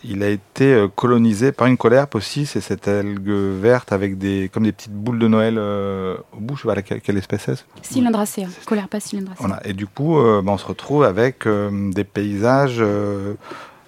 Il 0.06 0.22
a 0.22 0.28
été 0.28 0.86
colonisé 0.98 1.54
par 1.54 1.68
une 1.68 1.78
colère 1.78 2.08
aussi, 2.14 2.46
c'est 2.46 2.60
cette 2.60 2.90
algue 2.90 3.30
verte 3.30 3.94
avec 3.94 4.18
des 4.18 4.50
comme 4.54 4.64
des 4.64 4.74
petites 4.74 4.92
boules 4.92 5.18
de 5.18 5.30
Noël 5.30 5.58
au 5.58 6.42
bout. 6.42 6.58
Je 6.58 6.64
sais 6.64 6.68
pas 6.68 6.76
laquelle, 6.76 7.00
quelle 7.00 7.18
espèce 7.18 7.44
c'est. 7.46 7.66
Cylindracea, 7.84 8.48
colère 8.66 8.90
pas 8.90 9.00
cylindracea. 9.00 9.40
Voilà. 9.40 9.66
Et 9.66 9.72
du 9.72 9.88
coup, 9.88 10.16
ben, 10.16 10.44
on 10.46 10.58
se 10.58 10.66
retrouve 10.66 11.06
avec 11.06 11.48
des 11.48 12.04
paysages 12.04 12.84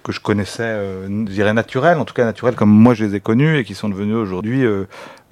que 0.06 0.12
je 0.12 0.20
connaissais, 0.20 0.62
euh, 0.62 1.08
je 1.08 1.32
dirais 1.32 1.52
naturels, 1.52 1.98
en 1.98 2.04
tout 2.04 2.14
cas 2.14 2.24
naturels 2.24 2.54
comme 2.54 2.70
moi 2.70 2.94
je 2.94 3.04
les 3.04 3.16
ai 3.16 3.20
connus 3.20 3.58
et 3.58 3.64
qui 3.64 3.74
sont 3.74 3.88
devenus 3.88 4.14
aujourd'hui 4.14 4.64
euh, 4.64 4.84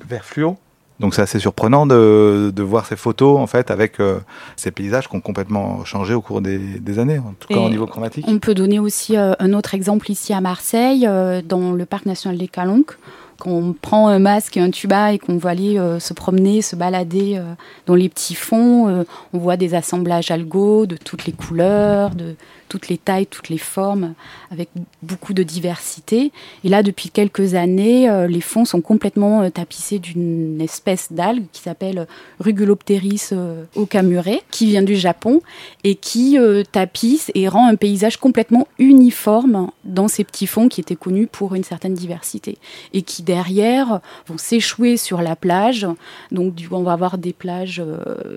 vert 0.04 0.25
fluo. 0.25 0.57
Donc 0.99 1.14
c'est 1.14 1.23
assez 1.23 1.38
surprenant 1.38 1.87
de, 1.87 2.52
de, 2.54 2.62
voir 2.62 2.85
ces 2.87 2.97
photos 2.97 3.38
en 3.38 3.47
fait 3.47 3.71
avec 3.71 4.00
euh, 4.00 4.19
ces 4.57 4.73
paysages 4.73 5.09
qui 5.09 5.14
ont 5.14 5.21
complètement 5.21 5.85
changé 5.85 6.12
au 6.14 6.21
cours 6.21 6.40
des, 6.40 6.59
des 6.59 6.99
années, 6.99 7.19
en 7.19 7.35
tout 7.38 7.49
cas 7.49 7.61
au 7.61 7.71
niveau 7.71 7.87
chromatique. 7.87 8.25
On 8.28 8.38
peut 8.40 8.54
donner 8.54 8.81
aussi 8.81 9.16
euh, 9.16 9.35
un 9.38 9.52
autre 9.52 9.75
exemple 9.75 10.11
ici 10.11 10.33
à 10.33 10.40
Marseille, 10.40 11.09
dans 11.45 11.73
le 11.73 11.87
parc 11.87 12.07
national 12.07 12.38
des 12.38 12.49
Calanques. 12.49 12.97
Quand 13.38 13.50
on 13.50 13.73
prend 13.73 14.09
un 14.09 14.19
masque 14.19 14.57
et 14.57 14.61
un 14.61 14.71
tuba 14.71 15.12
et 15.12 15.19
qu'on 15.19 15.37
va 15.37 15.50
aller 15.50 15.81
se 15.99 16.14
promener, 16.14 16.62
se 16.62 16.76
balader 16.76 17.41
dans 17.87 17.95
les 17.95 18.09
petits 18.09 18.35
fonds, 18.35 19.05
on 19.33 19.38
voit 19.38 19.57
des 19.57 19.75
assemblages 19.75 20.31
algos 20.31 20.87
de 20.87 20.97
toutes 20.97 21.26
les 21.26 21.33
couleurs, 21.33 22.14
de, 22.14 22.37
toutes 22.75 22.88
les 22.88 22.99
tailles, 22.99 23.26
toutes 23.26 23.50
les 23.50 23.59
formes, 23.59 24.14
avec 24.50 24.69
beaucoup 25.00 25.33
de 25.33 25.45
diversité. 25.45 26.33
Et 26.64 26.69
là, 26.69 26.83
depuis 26.83 27.09
quelques 27.09 27.55
années, 27.55 28.11
euh, 28.11 28.26
les 28.26 28.41
fonds 28.41 28.64
sont 28.64 28.81
complètement 28.81 29.43
euh, 29.43 29.50
tapissés 29.50 30.00
d'une 30.00 30.61
espèce 30.61 31.12
d'algue 31.12 31.45
qui 31.53 31.62
s'appelle 31.62 32.09
Rugulopteris 32.41 33.29
euh, 33.31 33.62
okamure, 33.76 34.25
qui 34.50 34.67
vient 34.67 34.83
du 34.83 34.97
Japon 34.97 35.41
et 35.85 35.95
qui 35.95 36.37
tapisse 36.73 37.31
et 37.35 37.47
rend 37.47 37.69
un 37.69 37.76
paysage 37.76 38.17
complètement 38.17 38.67
uniforme 38.79 39.71
dans 39.85 40.09
ces 40.09 40.25
petits 40.25 40.47
fonds 40.47 40.69
qui 40.69 40.81
étaient 40.81 40.97
connus 40.97 41.26
pour 41.26 41.55
une 41.55 41.64
certaine 41.64 41.95
diversité 41.95 42.59
et 42.93 43.03
qui 43.03 43.23
derrière 43.35 44.00
vont 44.26 44.38
s'échouer 44.38 44.97
sur 44.97 45.21
la 45.23 45.37
plage. 45.37 45.87
Donc, 46.31 46.55
on 46.71 46.83
va 46.83 46.93
avoir 46.93 47.19
des 47.19 47.33
plages 47.33 47.83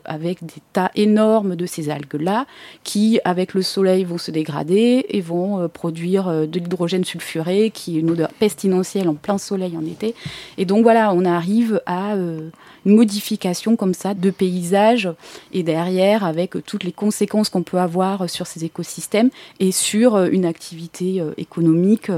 avec 0.06 0.44
des 0.44 0.62
tas 0.74 0.92
énormes 0.96 1.56
de 1.56 1.66
ces 1.66 1.89
algues-là 1.89 2.46
qui, 2.84 3.20
avec 3.24 3.54
le 3.54 3.62
soleil, 3.62 4.04
vont 4.04 4.18
se 4.18 4.32
dégrader 4.32 5.06
et 5.10 5.22
vont 5.22 5.60
euh, 5.60 5.68
produire 5.68 6.27
euh, 6.27 6.46
de 6.46 6.60
l'hydrogène 6.60 7.04
sulfuré 7.04 7.72
qui 7.72 7.98
est 7.98 8.00
une 8.00 8.12
odeur 8.12 8.30
pestilentielle 8.39 9.10
en 9.10 9.16
plein 9.16 9.38
soleil 9.38 9.77
en 9.77 9.86
été. 9.86 10.16
Et 10.58 10.66
donc 10.66 10.84
voilà, 10.84 11.13
on 11.13 11.25
arrive 11.25 11.82
à 11.86 12.16
euh, 12.16 12.50
modification 12.88 13.75
comme 13.75 13.94
ça 13.94 14.13
de 14.13 14.29
paysage 14.29 15.10
et 15.51 15.63
derrière 15.63 16.24
avec 16.24 16.56
toutes 16.65 16.84
les 16.84 16.91
conséquences 16.91 17.50
qu'on 17.50 17.63
peut 17.63 17.79
avoir 17.79 18.29
sur 18.29 18.48
ces 18.48 18.65
écosystèmes 18.65 19.29
et 19.60 19.72
sur 19.72 20.17
une 20.24 20.46
activité 20.46 21.24
économique, 21.38 22.12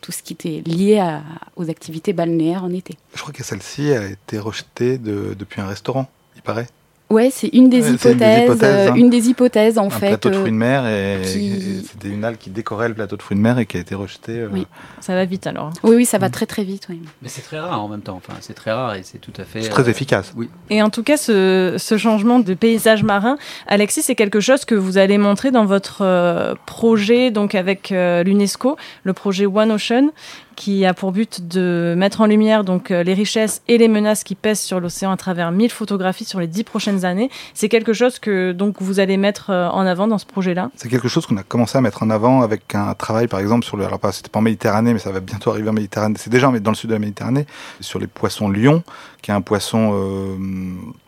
tout 0.00 0.12
ce 0.12 0.22
qui 0.22 0.32
était 0.32 0.62
lié 0.66 1.20
aux 1.56 1.70
activités 1.70 2.12
balnéaires 2.12 2.64
en 2.64 2.70
été. 2.70 2.96
Je 3.14 3.20
crois 3.20 3.32
que 3.32 3.44
celle-ci 3.44 3.92
a 3.92 4.06
été 4.06 4.38
rejetée 4.38 4.98
depuis 4.98 5.60
un 5.60 5.66
restaurant, 5.66 6.08
il 6.36 6.42
paraît. 6.42 6.66
Ouais, 7.14 7.30
c'est 7.30 7.46
une 7.52 7.68
des 7.68 7.92
hypothèses, 7.92 8.58
euh, 8.64 8.92
une 8.94 9.08
des 9.08 9.28
hypothèses, 9.28 9.78
en 9.78 9.86
un 9.86 9.90
fait. 9.90 10.08
plateau 10.08 10.30
de 10.30 10.34
fruits 10.34 10.50
de 10.50 10.56
mer 10.56 10.84
et, 10.88 11.22
c'était 11.22 12.08
une 12.08 12.24
halle 12.24 12.36
qui 12.36 12.50
décorait 12.50 12.88
le 12.88 12.94
plateau 12.94 13.16
de 13.16 13.22
fruits 13.22 13.36
de 13.36 13.42
mer 13.42 13.56
et 13.60 13.66
qui 13.66 13.76
a 13.76 13.80
été 13.80 13.94
rejetée. 13.94 14.40
Euh, 14.40 14.48
oui, 14.52 14.66
ça 15.00 15.14
va 15.14 15.24
vite 15.24 15.46
alors. 15.46 15.70
Oui, 15.84 15.94
oui, 15.94 16.06
ça 16.06 16.18
va 16.18 16.26
mm. 16.26 16.32
très 16.32 16.46
très 16.46 16.64
vite. 16.64 16.88
Oui. 16.90 17.00
Mais 17.22 17.28
c'est 17.28 17.42
très 17.42 17.60
rare 17.60 17.80
en 17.80 17.86
même 17.86 18.00
temps. 18.00 18.16
Enfin, 18.16 18.36
c'est 18.40 18.54
très 18.54 18.72
rare 18.72 18.96
et 18.96 19.04
c'est 19.04 19.18
tout 19.18 19.32
à 19.38 19.44
fait. 19.44 19.62
C'est 19.62 19.68
très 19.68 19.86
euh, 19.86 19.90
efficace. 19.90 20.32
Oui. 20.34 20.50
Et 20.70 20.82
en 20.82 20.90
tout 20.90 21.04
cas, 21.04 21.16
ce, 21.16 21.76
ce, 21.78 21.96
changement 21.96 22.40
de 22.40 22.54
paysage 22.54 23.04
marin, 23.04 23.36
Alexis, 23.68 24.02
c'est 24.02 24.16
quelque 24.16 24.40
chose 24.40 24.64
que 24.64 24.74
vous 24.74 24.98
allez 24.98 25.16
montrer 25.16 25.52
dans 25.52 25.66
votre 25.66 26.56
projet, 26.66 27.30
donc 27.30 27.54
avec 27.54 27.90
l'UNESCO, 27.90 28.76
le 29.04 29.12
projet 29.12 29.46
One 29.46 29.70
Ocean, 29.70 30.10
qui 30.54 30.84
a 30.84 30.94
pour 30.94 31.12
but 31.12 31.46
de 31.46 31.94
mettre 31.96 32.20
en 32.20 32.26
lumière 32.26 32.64
donc 32.64 32.90
euh, 32.90 33.02
les 33.02 33.14
richesses 33.14 33.62
et 33.68 33.78
les 33.78 33.88
menaces 33.88 34.24
qui 34.24 34.34
pèsent 34.34 34.60
sur 34.60 34.80
l'océan 34.80 35.10
à 35.10 35.16
travers 35.16 35.50
1000 35.52 35.70
photographies 35.70 36.24
sur 36.24 36.40
les 36.40 36.46
10 36.46 36.64
prochaines 36.64 37.04
années. 37.04 37.30
C'est 37.54 37.68
quelque 37.68 37.92
chose 37.92 38.18
que 38.18 38.52
donc 38.52 38.80
vous 38.80 39.00
allez 39.00 39.16
mettre 39.16 39.50
euh, 39.50 39.68
en 39.68 39.86
avant 39.86 40.06
dans 40.06 40.18
ce 40.18 40.26
projet-là? 40.26 40.70
C'est 40.76 40.88
quelque 40.88 41.08
chose 41.08 41.26
qu'on 41.26 41.36
a 41.36 41.42
commencé 41.42 41.78
à 41.78 41.80
mettre 41.80 42.02
en 42.02 42.10
avant 42.10 42.42
avec 42.42 42.74
un 42.74 42.94
travail 42.94 43.28
par 43.28 43.40
exemple 43.40 43.64
sur 43.64 43.76
le 43.76 43.84
alors 43.84 43.98
pas 43.98 44.12
c'était 44.12 44.30
pas 44.30 44.38
en 44.38 44.42
Méditerranée 44.42 44.92
mais 44.92 44.98
ça 44.98 45.12
va 45.12 45.20
bientôt 45.20 45.50
arriver 45.50 45.68
en 45.68 45.74
Méditerranée. 45.74 46.16
C'est 46.18 46.30
déjà 46.30 46.50
dans 46.50 46.70
le 46.70 46.76
sud 46.76 46.90
de 46.90 46.94
la 46.94 47.00
Méditerranée 47.00 47.46
sur 47.80 47.98
les 47.98 48.06
poissons 48.06 48.48
lions 48.48 48.82
qui 49.22 49.30
est 49.30 49.34
un 49.34 49.40
poisson 49.40 49.92
euh, 49.94 50.36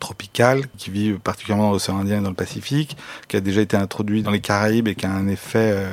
tropical 0.01 0.62
qui 0.79 0.90
vit 0.90 1.12
particulièrement 1.12 1.64
dans 1.64 1.73
l'océan 1.73 1.99
Indien 1.99 2.21
et 2.21 2.23
dans 2.23 2.31
le 2.31 2.35
Pacifique, 2.35 2.97
qui 3.29 3.37
a 3.37 3.40
déjà 3.40 3.61
été 3.61 3.77
introduit 3.77 4.23
dans 4.23 4.31
les 4.31 4.40
Caraïbes 4.40 4.88
et 4.88 4.94
qui 4.94 5.05
a 5.05 5.11
un 5.11 5.29
effet 5.29 5.87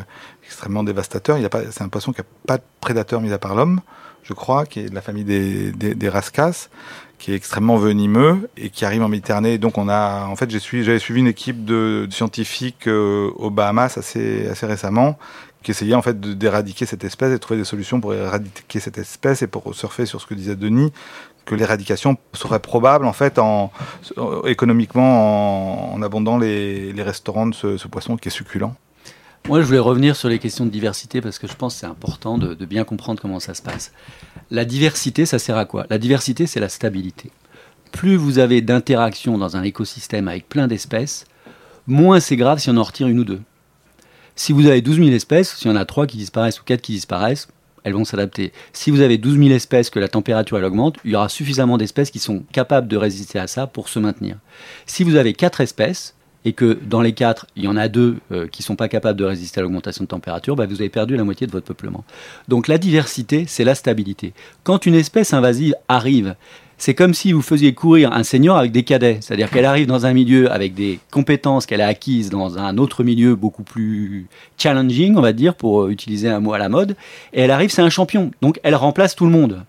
extrêmement 0.54 0.84
dévastateur. 0.84 1.38
Il 1.38 1.50
c'est 1.72 1.82
un 1.82 1.89
poisson 1.89 2.13
qui 2.13 2.22
n'a 2.22 2.28
pas 2.48 2.58
de 2.58 2.63
prédateur 2.80 3.20
mis 3.22 3.34
à 3.34 3.39
part 3.39 3.56
l'homme, 3.56 3.82
je 4.22 4.34
crois, 4.34 4.66
qui 4.66 4.82
est 4.82 4.89
de 4.89 4.96
la 4.96 5.02
famille 5.02 5.24
des, 5.24 5.72
des, 5.72 6.10
rascas, 6.10 6.70
qui 7.18 7.32
est 7.32 7.36
extrêmement 7.36 7.78
venimeux 7.78 8.50
et 8.56 8.70
qui 8.70 8.86
arrive 8.86 9.02
en 9.02 9.10
Méditerranée. 9.10 9.58
Donc 9.58 9.78
on 9.78 9.89
a, 9.89 10.26
en 10.28 10.36
fait, 10.36 10.50
j'ai 10.52 10.60
suivi, 10.60 10.84
j'avais 10.84 11.00
suivi 11.00 11.22
une 11.22 11.28
équipe 11.28 11.66
de, 11.66 12.08
scientifiques 12.12 12.88
euh, 12.88 13.32
aux 13.36 13.50
Bahamas 13.50 13.98
assez, 13.98 14.48
récemment 14.62 15.18
qui 15.63 15.72
essayait 15.72 15.96
en 15.96 16.02
fait 16.02 16.20
d'éradiquer 16.20 16.86
cette 16.86 17.06
espèce 17.06 17.30
et 17.30 17.34
de 17.34 17.38
trouver 17.38 17.58
des 17.58 17.66
solutions 17.66 18.02
pour 18.02 18.13
éradiquer 18.13 18.82
cette 18.82 18.98
espèce 18.98 19.44
et 19.44 19.48
pour 19.48 19.74
surfer 19.74 20.06
sur 20.06 20.20
ce 20.20 20.28
que 20.28 20.34
disait 20.34 20.58
Denis 20.58 20.92
que 21.46 21.56
l'éradication 21.56 22.18
serait 22.34 22.60
probable 22.60 23.06
en 23.06 23.13
fait 23.13 23.39
en 23.39 23.72
économiquement 24.46 25.94
en, 25.94 26.02
abondant 26.02 26.38
les, 26.38 26.94
restaurants 26.98 27.48
de 27.48 27.54
ce 27.54 27.88
poisson 27.88 28.18
qui 28.18 28.28
est 28.28 28.32
succulent. 28.32 28.74
Moi, 29.49 29.60
je 29.60 29.65
voulais 29.65 29.79
revenir 29.79 30.15
sur 30.15 30.29
les 30.29 30.39
questions 30.39 30.65
de 30.65 30.69
diversité 30.69 31.19
parce 31.19 31.38
que 31.38 31.47
je 31.47 31.56
pense 31.56 31.73
que 31.73 31.82
c'est 31.82 31.86
important 31.86 32.38
de, 32.38 32.65
bien 32.65 32.86
comprendre 32.86 33.21
comment 33.21 33.41
ça 33.41 33.53
se 33.53 33.62
passe. 33.62 33.91
La 34.51 34.63
diversité, 34.63 35.25
ça 35.25 35.38
sert 35.38 35.58
à 35.58 35.65
quoi? 35.65 35.86
La 35.89 35.97
diversité, 35.97 36.47
c'est 36.47 36.62
la 36.62 36.69
stabilité. 36.69 37.29
Plus 37.91 38.15
vous 38.15 38.39
avez 38.39 38.62
d'interactions 38.62 39.38
dans 39.38 39.58
un 39.58 39.63
écosystème 39.63 40.29
avec 40.29 40.47
plein 40.47 40.67
d'espèces, 40.67 41.25
moins 41.88 42.21
c'est 42.21 42.38
grave 42.38 42.60
si 42.60 42.69
on 42.69 42.77
en 42.77 42.84
retire 42.84 43.08
une 43.08 43.19
ou 43.19 43.25
deux. 43.25 43.41
Si 44.38 44.53
vous 44.53 44.65
avez 44.65 44.82
12 44.82 44.95
000 44.95 45.10
espèces, 45.10 45.56
s'il 45.58 45.69
y 45.69 45.73
en 45.73 45.75
a 45.75 45.84
3 45.84 46.08
qui 46.08 46.17
disparaissent 46.17 46.62
ou 46.62 46.63
4 46.63 46.82
qui 46.82 46.93
disparaissent, 46.93 47.49
elles 47.84 47.93
vont 47.93 48.06
s'adapter. 48.06 48.53
Si 48.71 48.91
vous 48.91 49.01
avez 49.01 49.17
12 49.17 49.38
000 49.38 49.49
espèces 49.49 49.89
que 49.89 49.99
la 49.99 50.08
température 50.08 50.58
elle 50.58 50.63
augmente, 50.63 50.97
il 51.03 51.12
y 51.12 51.15
aura 51.15 51.27
suffisamment 51.27 51.77
d'espèces 51.77 52.12
qui 52.12 52.19
sont 52.19 52.43
capables 52.53 52.88
de 52.88 52.95
résister 52.95 53.39
à 53.39 53.47
ça 53.47 53.67
pour 53.67 53.89
se 53.89 53.99
maintenir. 53.99 54.38
Si 54.86 55.03
vous 55.03 55.17
avez 55.17 55.34
4 55.34 55.60
espèces, 55.60 56.15
et 56.45 56.53
que 56.53 56.77
dans 56.86 57.01
les 57.01 57.13
quatre, 57.13 57.47
il 57.56 57.63
y 57.63 57.67
en 57.67 57.77
a 57.77 57.88
deux 57.88 58.17
euh, 58.32 58.47
qui 58.47 58.62
ne 58.62 58.65
sont 58.65 58.75
pas 58.75 58.89
capables 58.89 59.17
de 59.17 59.25
résister 59.25 59.60
à 59.60 59.63
l'augmentation 59.63 60.03
de 60.03 60.10
température, 60.10 60.56
bah, 60.56 60.65
vous 60.65 60.82
avez 60.82 60.89
perdu 60.89 61.15
la 61.15 61.23
moitié 61.23 61.47
de 61.47 61.51
votre 61.51 61.65
peuplement. 61.65 62.03
Donc 62.47 62.67
la 62.67 62.77
diversité, 62.77 63.45
c'est 63.47 63.63
la 63.63 63.75
stabilité. 63.75 64.34
Quand 64.63 64.86
une 64.86 64.95
espèce 64.95 65.34
invasive 65.34 65.75
arrive, 65.88 66.36
c'est 66.77 66.95
comme 66.95 67.13
si 67.13 67.32
vous 67.32 67.41
faisiez 67.41 67.73
courir 67.73 68.12
un 68.12 68.23
senior 68.23 68.58
avec 68.58 68.71
des 68.71 68.84
cadets. 68.84 69.19
C'est-à-dire 69.21 69.49
qu'elle 69.49 69.65
arrive 69.65 69.88
dans 69.88 70.06
un 70.06 70.12
milieu 70.12 70.51
avec 70.51 70.73
des 70.73 70.99
compétences 71.12 71.65
qu'elle 71.65 71.82
a 71.82 71.88
acquises 71.88 72.29
dans 72.29 72.58
un 72.58 72.77
autre 72.77 73.03
milieu 73.03 73.36
beaucoup 73.36 73.63
plus 73.63 74.27
challenging, 74.58 75.15
on 75.15 75.21
va 75.21 75.32
dire, 75.32 75.56
pour 75.56 75.88
utiliser 75.88 76.29
un 76.29 76.41
mot 76.41 76.53
à 76.53 76.58
la 76.58 76.67
mode, 76.67 76.97
et 77.32 77.41
elle 77.41 77.51
arrive, 77.51 77.69
c'est 77.69 77.82
un 77.82 77.89
champion. 77.89 78.32
Donc 78.41 78.60
elle 78.63 78.75
remplace 78.75 79.15
tout 79.15 79.25
le 79.25 79.32
monde. 79.32 79.63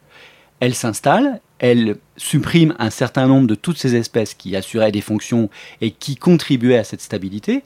Elle 0.59 0.75
s'installe, 0.75 1.41
elle 1.65 1.97
supprime 2.19 2.75
un 2.79 2.91
certain 2.91 3.27
nombre 3.27 3.47
de 3.47 3.55
toutes 3.55 3.79
ces 3.79 3.97
espèces 3.97 4.35
qui 4.35 4.55
assuraient 4.55 4.93
des 4.93 5.01
fonctions 5.01 5.49
et 5.81 5.93
qui 5.93 6.15
contribuaient 6.15 6.77
à 6.77 6.85
cette 6.85 7.01
stabilité. 7.01 7.63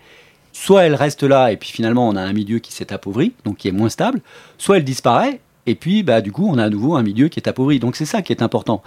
Soit 0.53 0.85
elle 0.85 0.95
reste 0.95 1.25
là 1.25 1.51
et 1.51 1.57
puis 1.57 1.71
finalement 1.71 2.09
on 2.09 2.15
a 2.15 2.23
un 2.23 2.33
milieu 2.33 2.61
qui 2.61 2.73
s'est 2.73 2.93
appauvri, 2.93 3.33
donc 3.45 3.57
qui 3.57 3.67
est 3.67 3.73
moins 3.73 3.89
stable, 3.89 4.21
soit 4.57 4.77
elle 4.77 4.85
disparaît 4.85 5.41
et 5.67 5.75
puis 5.75 6.05
bah, 6.05 6.21
du 6.21 6.31
coup 6.31 6.49
on 6.49 6.59
a 6.59 6.65
à 6.65 6.71
nouveau 6.71 6.95
un 6.95 7.03
milieu 7.03 7.27
qui 7.27 7.41
est 7.41 7.49
appauvri. 7.49 7.81
Donc 7.81 7.97
c'est 7.97 8.05
ça 8.05 8.23
qui 8.23 8.33
est 8.33 8.41
important. 8.41 8.85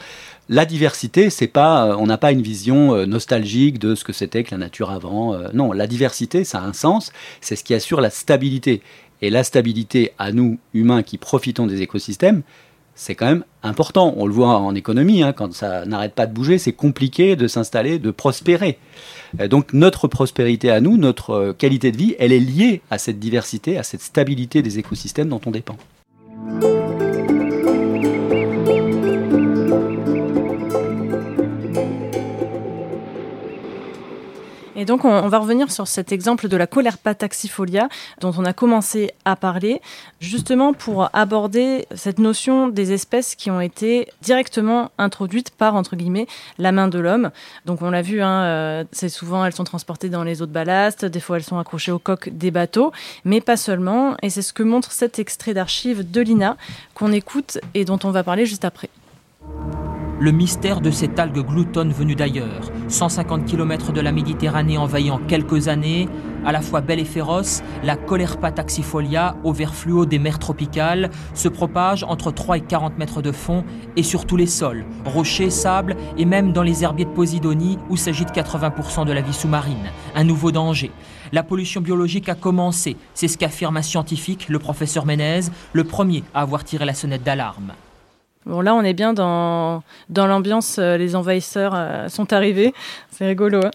La 0.47 0.63
diversité, 0.63 1.29
c'est 1.29 1.47
pas, 1.47 1.87
euh, 1.87 1.95
on 1.99 2.05
n'a 2.05 2.17
pas 2.17 2.31
une 2.31 2.41
vision 2.41 2.95
euh, 2.95 3.05
nostalgique 3.05 3.79
de 3.79 3.95
ce 3.95 4.05
que 4.05 4.13
c'était 4.13 4.45
que 4.45 4.51
la 4.51 4.59
nature 4.59 4.91
avant. 4.91 5.33
Euh, 5.33 5.49
non, 5.53 5.73
la 5.73 5.87
diversité, 5.87 6.45
ça 6.45 6.59
a 6.59 6.63
un 6.63 6.73
sens, 6.73 7.11
c'est 7.41 7.57
ce 7.57 7.65
qui 7.65 7.73
assure 7.73 7.99
la 7.99 8.11
stabilité. 8.11 8.81
Et 9.21 9.29
la 9.29 9.43
stabilité 9.43 10.13
à 10.17 10.31
nous, 10.31 10.57
humains 10.73 11.03
qui 11.03 11.17
profitons 11.17 11.67
des 11.67 11.81
écosystèmes, 11.81 12.43
c'est 13.01 13.15
quand 13.15 13.25
même 13.25 13.43
important. 13.63 14.13
On 14.17 14.27
le 14.27 14.33
voit 14.33 14.59
en 14.59 14.75
économie, 14.75 15.23
hein, 15.23 15.33
quand 15.33 15.53
ça 15.53 15.85
n'arrête 15.85 16.13
pas 16.13 16.27
de 16.27 16.33
bouger, 16.33 16.59
c'est 16.59 16.71
compliqué 16.71 17.35
de 17.35 17.47
s'installer, 17.47 17.97
de 17.97 18.11
prospérer. 18.11 18.77
Donc 19.49 19.73
notre 19.73 20.07
prospérité 20.07 20.69
à 20.69 20.81
nous, 20.81 20.97
notre 20.97 21.31
euh, 21.31 21.53
qualité 21.53 21.91
de 21.91 21.97
vie, 21.97 22.15
elle 22.19 22.31
est 22.31 22.39
liée 22.39 22.81
à 22.91 22.99
cette 22.99 23.17
diversité, 23.17 23.79
à 23.79 23.83
cette 23.83 24.01
stabilité 24.01 24.61
des 24.61 24.77
écosystèmes 24.77 25.29
dont 25.29 25.41
on 25.47 25.51
dépend. 25.51 25.77
Et 34.81 34.85
donc, 34.85 35.05
on, 35.05 35.27
va 35.27 35.37
revenir 35.37 35.71
sur 35.71 35.87
cet 35.87 36.11
exemple 36.11 36.47
de 36.47 36.57
la 36.57 36.65
Colerpa 36.65 37.13
taxifolia 37.13 37.87
dont 38.19 38.33
on 38.35 38.45
a 38.45 38.51
commencé 38.51 39.11
à 39.25 39.35
parler, 39.35 39.79
justement 40.19 40.73
pour 40.73 41.07
aborder 41.13 41.85
cette 41.93 42.17
notion 42.17 42.67
des 42.67 42.91
espèces 42.91 43.35
qui 43.35 43.51
ont 43.51 43.61
été 43.61 44.07
directement 44.23 44.89
introduites 44.97 45.51
par, 45.51 45.75
entre 45.75 45.95
guillemets, 45.95 46.25
la 46.57 46.71
main 46.71 46.87
de 46.87 46.97
l'homme. 46.97 47.29
Donc, 47.67 47.83
on 47.83 47.91
l'a 47.91 48.01
vu, 48.01 48.23
hein, 48.23 48.41
euh, 48.41 48.83
c'est 48.91 49.09
souvent, 49.09 49.45
elles 49.45 49.53
sont 49.53 49.65
transportées 49.65 50.09
dans 50.09 50.23
les 50.23 50.41
eaux 50.41 50.47
de 50.47 50.51
ballast, 50.51 51.05
des 51.05 51.19
fois, 51.19 51.37
elles 51.37 51.43
sont 51.43 51.59
accrochées 51.59 51.91
aux 51.91 51.99
coques 51.99 52.29
des 52.29 52.49
bateaux, 52.49 52.91
mais 53.23 53.39
pas 53.39 53.57
seulement. 53.57 54.17
Et 54.23 54.31
c'est 54.31 54.41
ce 54.41 54.51
que 54.51 54.63
montre 54.63 54.91
cet 54.91 55.19
extrait 55.19 55.53
d'archives 55.53 56.09
de 56.09 56.21
l'INA 56.21 56.57
qu'on 56.95 57.11
écoute 57.11 57.59
et 57.75 57.85
dont 57.85 57.99
on 58.03 58.09
va 58.09 58.23
parler 58.23 58.47
juste 58.47 58.65
après 58.65 58.89
le 60.21 60.31
mystère 60.31 60.81
de 60.81 60.91
cette 60.91 61.17
algue 61.17 61.43
gloutonne 61.43 61.91
venue 61.91 62.13
d'ailleurs, 62.13 62.71
150 62.89 63.43
km 63.43 63.91
de 63.91 64.01
la 64.01 64.11
Méditerranée 64.11 64.77
envahie 64.77 65.09
en 65.09 65.17
quelques 65.17 65.67
années, 65.67 66.07
à 66.45 66.51
la 66.51 66.61
fois 66.61 66.81
belle 66.81 66.99
et 66.99 67.05
féroce, 67.05 67.63
la 67.83 67.95
Colerpa 67.95 68.51
taxifolia, 68.51 69.35
au 69.43 69.51
vert 69.51 69.73
fluo 69.73 70.05
des 70.05 70.19
mers 70.19 70.37
tropicales, 70.37 71.09
se 71.33 71.47
propage 71.47 72.03
entre 72.03 72.31
3 72.31 72.57
et 72.57 72.61
40 72.61 72.99
mètres 72.99 73.23
de 73.23 73.31
fond 73.31 73.63
et 73.95 74.03
sur 74.03 74.27
tous 74.27 74.37
les 74.37 74.45
sols, 74.45 74.85
rochers, 75.05 75.49
sable 75.49 75.95
et 76.19 76.25
même 76.25 76.53
dans 76.53 76.61
les 76.61 76.83
herbiers 76.83 77.05
de 77.05 77.09
Posidonie 77.09 77.79
où 77.89 77.97
s'agit 77.97 78.25
de 78.25 78.29
80% 78.29 79.07
de 79.07 79.13
la 79.13 79.21
vie 79.21 79.33
sous-marine. 79.33 79.89
Un 80.13 80.23
nouveau 80.23 80.51
danger. 80.51 80.91
La 81.31 81.41
pollution 81.41 81.81
biologique 81.81 82.29
a 82.29 82.35
commencé, 82.35 82.95
c'est 83.15 83.27
ce 83.27 83.39
qu'affirme 83.39 83.77
un 83.77 83.81
scientifique, 83.81 84.49
le 84.49 84.59
professeur 84.59 85.07
Ménez, 85.07 85.41
le 85.73 85.83
premier 85.83 86.23
à 86.35 86.41
avoir 86.41 86.63
tiré 86.63 86.85
la 86.85 86.93
sonnette 86.93 87.23
d'alarme. 87.23 87.73
Bon, 88.47 88.61
là, 88.61 88.73
on 88.73 88.81
est 88.81 88.93
bien 88.93 89.13
dans, 89.13 89.83
dans 90.09 90.25
l'ambiance, 90.25 90.77
euh, 90.79 90.97
les 90.97 91.15
envahisseurs 91.15 91.73
euh, 91.75 92.09
sont 92.09 92.33
arrivés. 92.33 92.73
C'est 93.11 93.27
rigolo. 93.27 93.59
Hein 93.63 93.69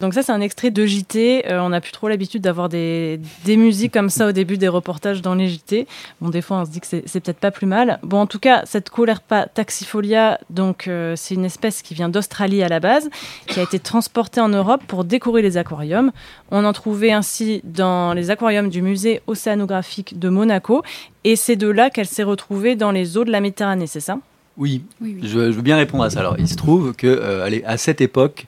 Donc 0.00 0.14
ça, 0.14 0.22
c'est 0.22 0.30
un 0.30 0.40
extrait 0.40 0.70
de 0.70 0.86
JT. 0.86 1.50
Euh, 1.50 1.60
on 1.60 1.70
n'a 1.70 1.80
plus 1.80 1.90
trop 1.90 2.06
l'habitude 2.08 2.40
d'avoir 2.40 2.68
des, 2.68 3.18
des 3.44 3.56
musiques 3.56 3.92
comme 3.92 4.10
ça 4.10 4.28
au 4.28 4.32
début 4.32 4.58
des 4.58 4.68
reportages 4.68 5.22
dans 5.22 5.34
les 5.34 5.48
JT. 5.48 5.88
Bon, 6.20 6.28
des 6.28 6.40
fois, 6.40 6.58
on 6.58 6.64
se 6.64 6.70
dit 6.70 6.80
que 6.80 6.86
c'est, 6.86 7.20
peut-être 7.20 7.38
pas 7.38 7.50
plus 7.50 7.66
mal. 7.66 7.98
Bon, 8.04 8.20
en 8.20 8.26
tout 8.26 8.38
cas, 8.38 8.62
cette 8.64 8.90
Colerpa 8.90 9.46
taxifolia, 9.46 10.38
donc 10.50 10.88
c'est 11.16 11.34
une 11.34 11.44
espèce 11.44 11.82
qui 11.82 11.94
vient 11.94 12.08
d'Australie 12.08 12.62
à 12.62 12.68
la 12.68 12.78
base, 12.78 13.10
qui 13.48 13.58
a 13.58 13.64
été 13.64 13.80
transportée 13.80 14.40
en 14.40 14.50
Europe 14.50 14.82
pour 14.86 15.04
décorer 15.04 15.42
les 15.42 15.56
aquariums. 15.56 16.12
On 16.52 16.64
en 16.64 16.72
trouvait 16.72 17.12
ainsi 17.12 17.60
dans 17.64 18.12
les 18.12 18.30
aquariums 18.30 18.68
du 18.68 18.82
musée 18.82 19.22
océanographique 19.26 20.18
de 20.18 20.28
Monaco 20.28 20.82
et 21.24 21.36
c'est 21.36 21.56
de 21.56 21.68
là 21.68 21.90
qu'elle 21.90 22.06
s'est 22.06 22.22
retrouvée 22.22 22.76
dans 22.76 22.90
les 22.90 23.16
eaux 23.16 23.24
de 23.24 23.30
la 23.30 23.40
Méditerranée, 23.40 23.86
c'est 23.86 24.00
ça? 24.00 24.18
Oui, 24.56 24.82
Je, 25.00 25.38
veux 25.38 25.62
bien 25.62 25.76
répondre 25.76 26.04
à 26.04 26.10
ça. 26.10 26.20
Alors, 26.20 26.36
il 26.38 26.48
se 26.48 26.56
trouve 26.56 26.92
que 26.94 27.06
euh, 27.06 27.60
à 27.64 27.76
cette 27.78 28.00
époque, 28.00 28.46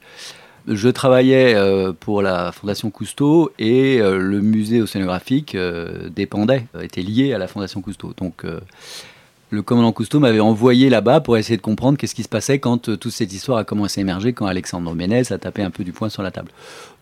je 0.68 0.88
travaillais 0.88 1.54
euh, 1.54 1.92
pour 1.98 2.20
la 2.20 2.52
Fondation 2.52 2.90
Cousteau 2.90 3.52
et 3.58 4.00
euh, 4.00 4.18
le 4.18 4.40
musée 4.40 4.82
océanographique 4.82 5.56
dépendait, 6.14 6.66
était 6.82 7.02
lié 7.02 7.32
à 7.32 7.38
la 7.38 7.48
Fondation 7.48 7.80
Cousteau. 7.80 8.12
Donc, 8.18 8.44
le 9.50 9.62
commandant 9.62 9.92
Cousteau 9.92 10.20
m'avait 10.20 10.40
envoyé 10.40 10.90
là-bas 10.90 11.20
pour 11.20 11.38
essayer 11.38 11.56
de 11.56 11.62
comprendre 11.62 11.96
qu'est-ce 11.96 12.14
qui 12.14 12.22
se 12.22 12.28
passait 12.28 12.58
quand 12.58 12.98
toute 12.98 13.10
cette 13.10 13.32
histoire 13.32 13.58
a 13.58 13.64
commencé 13.64 14.00
à 14.00 14.02
émerger, 14.02 14.34
quand 14.34 14.46
Alexandre 14.46 14.94
Ménez 14.94 15.32
a 15.32 15.38
tapé 15.38 15.62
un 15.62 15.70
peu 15.70 15.84
du 15.84 15.92
poing 15.92 16.10
sur 16.10 16.22
la 16.22 16.30
table. 16.30 16.50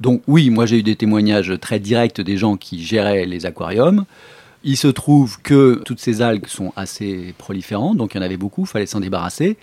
Donc, 0.01 0.23
oui, 0.29 0.51
moi 0.51 0.67
j'ai 0.67 0.79
eu 0.79 0.83
des 0.83 0.97
témoignages 0.97 1.55
très 1.61 1.81
directs 1.81 2.21
des 2.21 2.37
gens 2.37 2.57
qui 2.57 2.85
géraient 2.85 3.25
les 3.25 3.47
aquariums. 3.47 4.05
Il 4.65 4.77
se 4.77 4.89
trouve 4.89 5.41
que 5.43 5.83
toutes 5.85 5.99
ces 5.99 6.23
algues 6.23 6.47
sont 6.47 6.73
assez 6.77 7.35
proliférantes, 7.37 7.97
donc 7.97 8.15
il 8.15 8.19
y 8.19 8.21
en 8.21 8.25
avait 8.25 8.37
beaucoup, 8.37 8.63
il 8.63 8.69
fallait 8.69 8.87
s'en 8.87 9.01
débarrasser. 9.01 9.57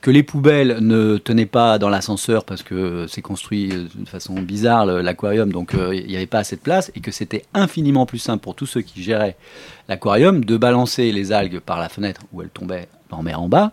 Que 0.00 0.10
les 0.12 0.22
poubelles 0.22 0.78
ne 0.80 1.16
tenaient 1.16 1.46
pas 1.46 1.78
dans 1.78 1.88
l'ascenseur 1.88 2.44
parce 2.44 2.62
que 2.62 3.06
c'est 3.08 3.22
construit 3.22 3.68
de 3.68 4.08
façon 4.08 4.34
bizarre 4.34 4.86
l'aquarium, 4.86 5.50
donc 5.50 5.74
euh, 5.74 5.94
il 5.94 6.06
n'y 6.06 6.16
avait 6.16 6.26
pas 6.26 6.38
assez 6.38 6.56
de 6.56 6.60
place, 6.60 6.92
et 6.94 7.00
que 7.00 7.10
c'était 7.10 7.44
infiniment 7.52 8.06
plus 8.06 8.18
simple 8.18 8.42
pour 8.42 8.54
tous 8.54 8.66
ceux 8.66 8.82
qui 8.82 9.02
géraient 9.02 9.36
l'aquarium 9.88 10.44
de 10.44 10.56
balancer 10.56 11.10
les 11.10 11.32
algues 11.32 11.58
par 11.58 11.80
la 11.80 11.88
fenêtre 11.88 12.20
où 12.32 12.42
elles 12.42 12.48
tombaient 12.48 12.88
en 13.10 13.22
mer 13.22 13.40
en 13.40 13.48
bas, 13.48 13.72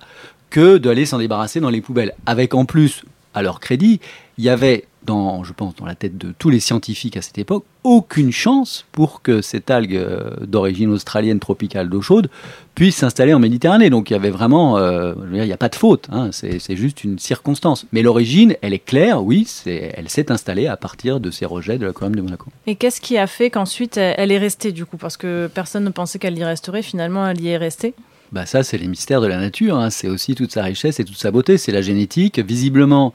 que 0.49 0.77
d'aller 0.77 1.05
s'en 1.05 1.19
débarrasser 1.19 1.59
dans 1.59 1.69
les 1.69 1.81
poubelles. 1.81 2.13
Avec 2.25 2.53
en 2.53 2.65
plus, 2.65 3.03
à 3.33 3.41
leur 3.41 3.59
crédit, 3.59 3.99
il 4.37 4.43
y 4.43 4.49
avait 4.49 4.85
dans, 5.03 5.43
je 5.43 5.53
pense, 5.53 5.75
dans 5.75 5.85
la 5.85 5.95
tête 5.95 6.17
de 6.17 6.33
tous 6.37 6.49
les 6.49 6.59
scientifiques 6.59 7.17
à 7.17 7.21
cette 7.21 7.37
époque, 7.37 7.65
aucune 7.83 8.31
chance 8.31 8.85
pour 8.91 9.21
que 9.21 9.41
cette 9.41 9.71
algue 9.71 9.95
euh, 9.95 10.31
d'origine 10.45 10.91
australienne 10.91 11.39
tropicale 11.39 11.89
d'eau 11.89 12.01
chaude 12.01 12.29
puisse 12.75 12.97
s'installer 12.97 13.33
en 13.33 13.39
Méditerranée. 13.39 13.89
Donc 13.89 14.09
il 14.09 14.13
y 14.13 14.15
avait 14.15 14.29
vraiment, 14.29 14.77
euh, 14.77 15.13
il 15.31 15.41
n'y 15.41 15.51
a 15.51 15.57
pas 15.57 15.69
de 15.69 15.75
faute, 15.75 16.07
hein, 16.11 16.29
c'est 16.31 16.75
juste 16.75 17.03
une 17.03 17.17
circonstance. 17.17 17.85
Mais 17.91 18.01
l'origine, 18.01 18.55
elle 18.61 18.73
est 18.73 18.79
claire, 18.79 19.23
oui, 19.23 19.47
elle 19.65 20.09
s'est 20.09 20.31
installée 20.31 20.67
à 20.67 20.77
partir 20.77 21.19
de 21.19 21.31
ces 21.31 21.45
rejets 21.45 21.77
de 21.77 21.85
la 21.85 21.93
colonne 21.93 22.13
de 22.13 22.21
Monaco. 22.21 22.47
Et 22.67 22.75
qu'est-ce 22.75 23.01
qui 23.01 23.17
a 23.17 23.27
fait 23.27 23.49
qu'ensuite 23.49 23.97
elle 23.97 24.31
est 24.31 24.37
restée 24.37 24.71
du 24.71 24.85
coup? 24.85 24.97
Parce 24.97 25.17
que 25.17 25.49
personne 25.53 25.83
ne 25.83 25.89
pensait 25.89 26.19
qu'elle 26.19 26.37
y 26.37 26.43
resterait, 26.43 26.83
finalement 26.83 27.27
elle 27.27 27.41
y 27.41 27.49
est 27.49 27.57
restée 27.57 27.93
bah 28.31 28.45
ça, 28.45 28.63
c'est 28.63 28.77
les 28.77 28.87
mystères 28.87 29.19
de 29.19 29.27
la 29.27 29.37
nature. 29.37 29.77
Hein. 29.77 29.89
C'est 29.89 30.07
aussi 30.07 30.35
toute 30.35 30.53
sa 30.53 30.63
richesse 30.63 30.99
et 30.99 31.05
toute 31.05 31.17
sa 31.17 31.31
beauté. 31.31 31.57
C'est 31.57 31.73
la 31.73 31.81
génétique. 31.81 32.39
Visiblement, 32.39 33.13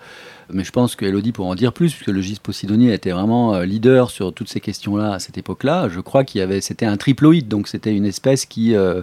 mais 0.52 0.64
je 0.64 0.70
pense 0.70 0.96
que 0.96 1.04
Elodie 1.04 1.32
pourra 1.32 1.48
en 1.48 1.54
dire 1.54 1.72
plus, 1.72 1.92
puisque 1.92 2.10
le 2.10 2.20
GIS 2.20 2.38
Posidoni 2.42 2.90
était 2.90 3.10
vraiment 3.10 3.54
euh, 3.54 3.64
leader 3.64 4.10
sur 4.10 4.32
toutes 4.32 4.48
ces 4.48 4.60
questions-là 4.60 5.14
à 5.14 5.18
cette 5.18 5.38
époque-là. 5.38 5.88
Je 5.88 6.00
crois 6.00 6.24
qu'il 6.24 6.40
y 6.40 6.42
avait, 6.42 6.60
c'était 6.60 6.86
un 6.86 6.96
triploïde, 6.96 7.48
donc 7.48 7.68
c'était 7.68 7.94
une 7.94 8.06
espèce 8.06 8.46
qui 8.46 8.74
euh, 8.74 9.02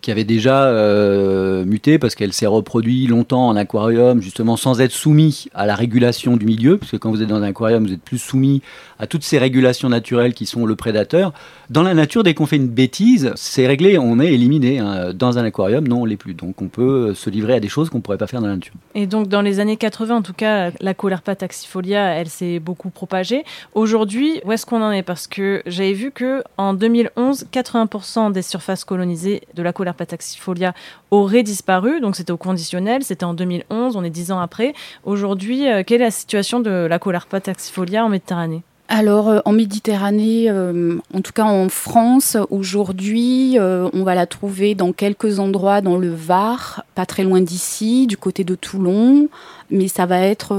qui 0.00 0.10
avait 0.10 0.24
déjà 0.24 0.64
euh, 0.64 1.64
muté 1.64 1.98
parce 1.98 2.14
qu'elle 2.14 2.32
s'est 2.32 2.46
reproduite 2.46 3.08
longtemps 3.08 3.48
en 3.48 3.56
aquarium, 3.56 4.20
justement 4.22 4.56
sans 4.56 4.80
être 4.80 4.92
soumis 4.92 5.46
à 5.54 5.66
la 5.66 5.74
régulation 5.74 6.36
du 6.36 6.46
milieu, 6.46 6.78
puisque 6.78 6.98
quand 6.98 7.10
vous 7.10 7.22
êtes 7.22 7.28
dans 7.28 7.36
un 7.36 7.42
aquarium, 7.42 7.86
vous 7.86 7.92
êtes 7.92 8.02
plus 8.02 8.18
soumis 8.18 8.62
à 8.98 9.06
toutes 9.06 9.24
ces 9.24 9.38
régulations 9.38 9.88
naturelles 9.88 10.34
qui 10.34 10.46
sont 10.46 10.66
le 10.66 10.76
prédateur. 10.76 11.32
Dans 11.70 11.82
la 11.82 11.94
nature, 11.94 12.22
dès 12.22 12.34
qu'on 12.34 12.46
fait 12.46 12.56
une 12.56 12.68
bêtise, 12.68 13.32
c'est 13.34 13.66
réglé, 13.66 13.98
on 13.98 14.20
est 14.20 14.32
éliminé. 14.32 14.78
Hein. 14.78 15.12
Dans 15.14 15.38
un 15.38 15.44
aquarium, 15.44 15.86
non, 15.86 16.02
on 16.02 16.04
l'est 16.04 16.16
plus. 16.16 16.34
Donc 16.34 16.62
on 16.62 16.68
peut 16.68 17.14
se 17.14 17.28
livrer 17.28 17.54
à 17.54 17.60
des 17.60 17.68
choses 17.68 17.90
qu'on 17.90 17.98
ne 17.98 18.02
pourrait 18.02 18.18
pas 18.18 18.26
faire 18.26 18.40
dans 18.40 18.48
la 18.48 18.54
nature. 18.54 18.74
Et 18.94 19.06
donc 19.06 19.28
dans 19.28 19.42
les 19.42 19.60
années 19.60 19.76
80, 19.76 20.16
en 20.16 20.22
tout 20.22 20.32
cas, 20.32 20.70
la 20.80 20.94
Colerpa 20.94 21.34
taxifolia, 21.34 22.14
elle 22.14 22.28
s'est 22.28 22.60
beaucoup 22.60 22.90
propagée. 22.90 23.44
Aujourd'hui, 23.74 24.40
où 24.44 24.52
est-ce 24.52 24.64
qu'on 24.64 24.82
en 24.82 24.92
est? 24.92 25.02
Parce 25.02 25.26
que 25.26 25.62
j'avais 25.66 25.92
vu 25.92 26.12
que 26.12 26.42
en 26.56 26.72
2011, 26.72 27.46
80% 27.52 28.32
des 28.32 28.42
surfaces 28.42 28.84
colonisées 28.84 29.42
de 29.54 29.62
la 29.62 29.72
Colerpa 29.72 29.87
Taxifolia 29.94 30.74
aurait 31.10 31.42
disparu. 31.42 32.00
Donc 32.00 32.16
c'était 32.16 32.32
au 32.32 32.36
conditionnel, 32.36 33.02
c'était 33.02 33.24
en 33.24 33.34
2011, 33.34 33.96
on 33.96 34.04
est 34.04 34.10
dix 34.10 34.32
ans 34.32 34.40
après. 34.40 34.74
Aujourd'hui, 35.04 35.68
euh, 35.68 35.82
quelle 35.86 36.00
est 36.00 36.06
la 36.06 36.10
situation 36.10 36.60
de 36.60 36.70
la 36.70 36.98
Colarpa 36.98 37.40
taxifolia 37.40 38.04
en 38.04 38.08
Méditerranée? 38.08 38.62
Alors 38.88 39.28
euh, 39.28 39.40
en 39.44 39.52
Méditerranée, 39.52 40.46
euh, 40.48 40.98
en 41.12 41.20
tout 41.20 41.32
cas 41.32 41.44
en 41.44 41.68
France, 41.68 42.36
aujourd'hui, 42.50 43.58
on 43.60 44.02
va 44.02 44.14
la 44.14 44.26
trouver 44.26 44.74
dans 44.74 44.92
quelques 44.92 45.38
endroits 45.38 45.80
dans 45.80 45.96
le 45.96 46.12
Var, 46.12 46.84
pas 46.94 47.06
très 47.06 47.24
loin 47.24 47.40
d'ici, 47.40 48.06
du 48.06 48.16
côté 48.16 48.44
de 48.44 48.54
Toulon, 48.54 49.28
mais 49.70 49.88
ça 49.88 50.06
va 50.06 50.20
être 50.20 50.54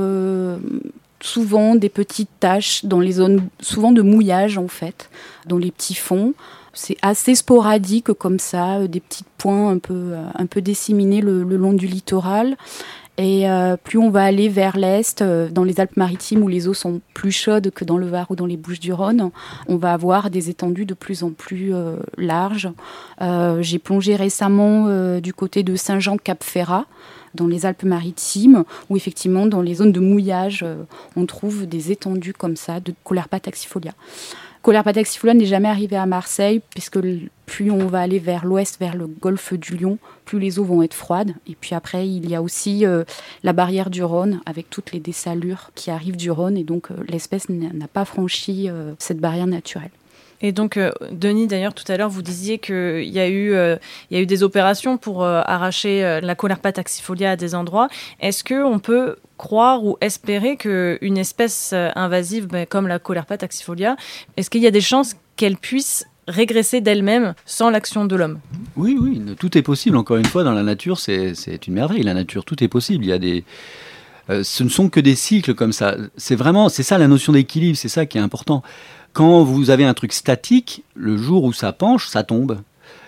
souvent 1.22 1.76
des 1.76 1.90
petites 1.90 2.30
taches 2.40 2.86
dans 2.86 3.00
les 3.00 3.14
zones, 3.14 3.48
souvent 3.60 3.92
de 3.92 4.02
mouillage 4.02 4.58
en 4.58 4.68
fait, 4.68 5.10
dans 5.48 5.58
les 5.58 5.72
petits 5.72 5.96
fonds. 5.96 6.34
C'est 6.74 6.98
assez 7.02 7.36
sporadique 7.36 8.14
comme 8.14 8.40
ça, 8.40 8.78
euh, 8.78 8.88
des 8.88 9.00
petits 9.00 9.26
points 9.38 9.72
un 9.72 9.80
peu, 9.80 9.94
euh, 9.94 10.24
un 10.36 10.62
disséminés 10.62 11.22
le, 11.22 11.44
long 11.44 11.74
du 11.74 11.88
littoral. 11.88 12.58
Et 13.18 13.50
euh, 13.50 13.76
plus 13.76 13.98
on 13.98 14.10
va 14.10 14.24
aller 14.24 14.48
vers 14.48 14.78
l'est, 14.78 15.22
dans 15.22 15.66
les 15.66 15.82
Alpes-Maritimes 15.82 16.42
où 16.42 16.48
les 16.48 16.70
eaux 16.70 16.74
sont 16.74 17.02
plus 17.14 17.34
chaudes 17.34 17.70
que 17.70 17.84
dans 17.84 17.98
le 17.98 18.08
Var 18.08 18.32
ou 18.32 18.36
dans 18.38 18.46
les 18.46 18.56
Bouches-du-Rhône, 18.56 19.32
on 19.68 19.76
va 19.76 19.92
avoir 19.92 20.30
des 20.30 20.50
étendues 20.50 20.86
de 20.86 20.94
plus 20.94 21.22
en 21.24 21.32
plus 21.32 21.74
larges. 22.18 22.70
J'ai 23.60 23.78
plongé 23.78 24.16
récemment 24.16 25.20
du 25.20 25.34
côté 25.34 25.64
de 25.64 25.76
Saint-Jean-Cap-Ferrat 25.76 26.86
dans 27.36 27.48
les 27.48 27.66
Alpes-Maritimes, 27.66 28.64
où 28.90 28.96
effectivement, 28.96 29.48
dans 29.48 29.62
les 29.62 29.76
zones 29.76 29.92
de 29.92 30.00
mouillage, 30.00 30.66
on 31.18 31.26
trouve 31.26 31.66
des 31.66 31.92
étendues 31.92 32.34
comme 32.34 32.56
ça 32.56 32.80
de 32.80 32.94
Colerpa 33.04 33.42
taxifolia. 33.42 33.92
Colerpa 34.70 34.94
taxifolia 34.94 35.34
n'est 35.34 35.46
jamais 35.46 35.68
arrivé 35.68 35.96
à 35.96 36.06
Marseille, 36.06 36.62
puisque 36.70 37.00
plus 37.48 37.72
on 37.72 37.88
va 37.88 38.02
aller 38.02 38.20
vers 38.20 38.46
l'ouest, 38.46 38.80
vers 38.80 38.96
le 38.96 39.08
golfe 39.08 39.56
du 39.56 39.76
Lion, 39.76 39.98
plus 40.26 40.38
les 40.38 40.60
eaux 40.60 40.64
vont 40.64 40.84
être 40.84 40.94
froides. 40.94 41.34
Et 41.48 41.56
puis 41.60 41.74
après, 41.74 42.08
il 42.08 42.30
y 42.30 42.36
a 42.36 42.42
aussi 42.44 42.86
euh, 42.86 43.04
la 43.42 43.52
barrière 43.52 43.90
du 43.90 44.04
Rhône, 44.04 44.42
avec 44.46 44.70
toutes 44.70 44.92
les 44.92 45.00
dessalures 45.00 45.72
qui 45.74 45.90
arrivent 45.90 46.18
du 46.18 46.30
Rhône, 46.30 46.56
et 46.56 46.64
donc 46.64 46.92
euh, 46.92 46.98
l'espèce 47.08 47.50
n'a 47.50 47.88
pas 47.88 48.06
franchi 48.06 48.70
euh, 48.70 48.94
cette 49.00 49.18
barrière 49.18 49.48
naturelle. 49.48 49.90
Et 50.42 50.52
donc, 50.52 50.78
euh, 50.78 50.92
Denis, 51.12 51.48
d'ailleurs, 51.48 51.74
tout 51.74 51.90
à 51.92 51.98
l'heure, 51.98 52.10
vous 52.10 52.22
disiez 52.22 52.60
qu'il 52.60 53.04
y, 53.04 53.20
a 53.20 53.28
eu, 53.28 53.54
euh, 53.54 53.76
y 54.12 54.16
a 54.16 54.22
eu 54.22 54.26
des 54.26 54.44
opérations 54.44 54.98
pour 54.98 55.24
euh, 55.24 55.42
arracher 55.46 56.20
la 56.22 56.36
Colerpa 56.36 56.72
taxifolia 56.72 57.32
à 57.32 57.36
des 57.36 57.56
endroits. 57.56 57.90
Est-ce 58.20 58.44
qu'on 58.44 58.80
peut 58.80 59.18
croire 59.38 59.84
ou 59.84 59.98
espérer 60.02 60.58
qu'une 60.58 61.18
espèce 61.18 61.74
invasive 61.74 62.48
ben, 62.48 62.66
comme 62.66 62.88
la 62.88 63.00
Colerpa 63.00 63.38
taxifolia, 63.38 63.96
est-ce 64.38 64.50
qu'il 64.50 64.62
y 64.62 64.68
a 64.68 64.72
des 64.72 64.82
chances 64.82 65.16
qu'elle 65.36 65.58
puisse 65.58 66.06
régresser 66.28 66.80
d'elle-même 66.82 67.34
sans 67.46 67.70
l'action 67.70 68.06
de 68.06 68.16
l'homme? 68.16 68.40
Oui, 68.76 68.98
oui, 69.00 69.22
tout 69.40 69.58
est 69.58 69.62
possible. 69.62 69.98
Encore 69.98 70.18
une 70.18 70.26
fois, 70.26 70.44
dans 70.44 70.54
la 70.54 70.64
nature, 70.64 71.00
c'est 71.00 71.68
une 71.68 71.74
merveille. 71.74 72.04
La 72.04 72.14
nature, 72.14 72.46
tout 72.46 72.64
est 72.64 72.68
possible. 72.68 73.04
Il 73.04 73.10
y 73.10 73.14
a 73.14 73.20
des 73.20 73.44
ce 74.44 74.64
ne 74.64 74.70
sont 74.70 74.90
que 74.90 75.00
des 75.00 75.16
cycles 75.16 75.56
comme 75.56 75.74
ça. 75.74 75.96
C'est 76.16 76.36
vraiment, 76.36 76.70
c'est 76.70 76.84
ça 76.84 77.00
la 77.00 77.08
notion 77.08 77.34
d'équilibre, 77.34 77.76
c'est 77.76 77.90
ça 77.90 78.06
qui 78.06 78.20
est 78.20 78.22
important. 78.22 78.62
Quand 79.14 79.44
vous 79.44 79.70
avez 79.70 79.86
un 79.86 79.94
truc 79.94 80.14
statique, 80.14 80.84
le 80.94 81.18
jour 81.18 81.44
où 81.44 81.54
ça 81.54 81.74
penche, 81.74 82.08
ça 82.08 82.24
tombe. 82.24 82.62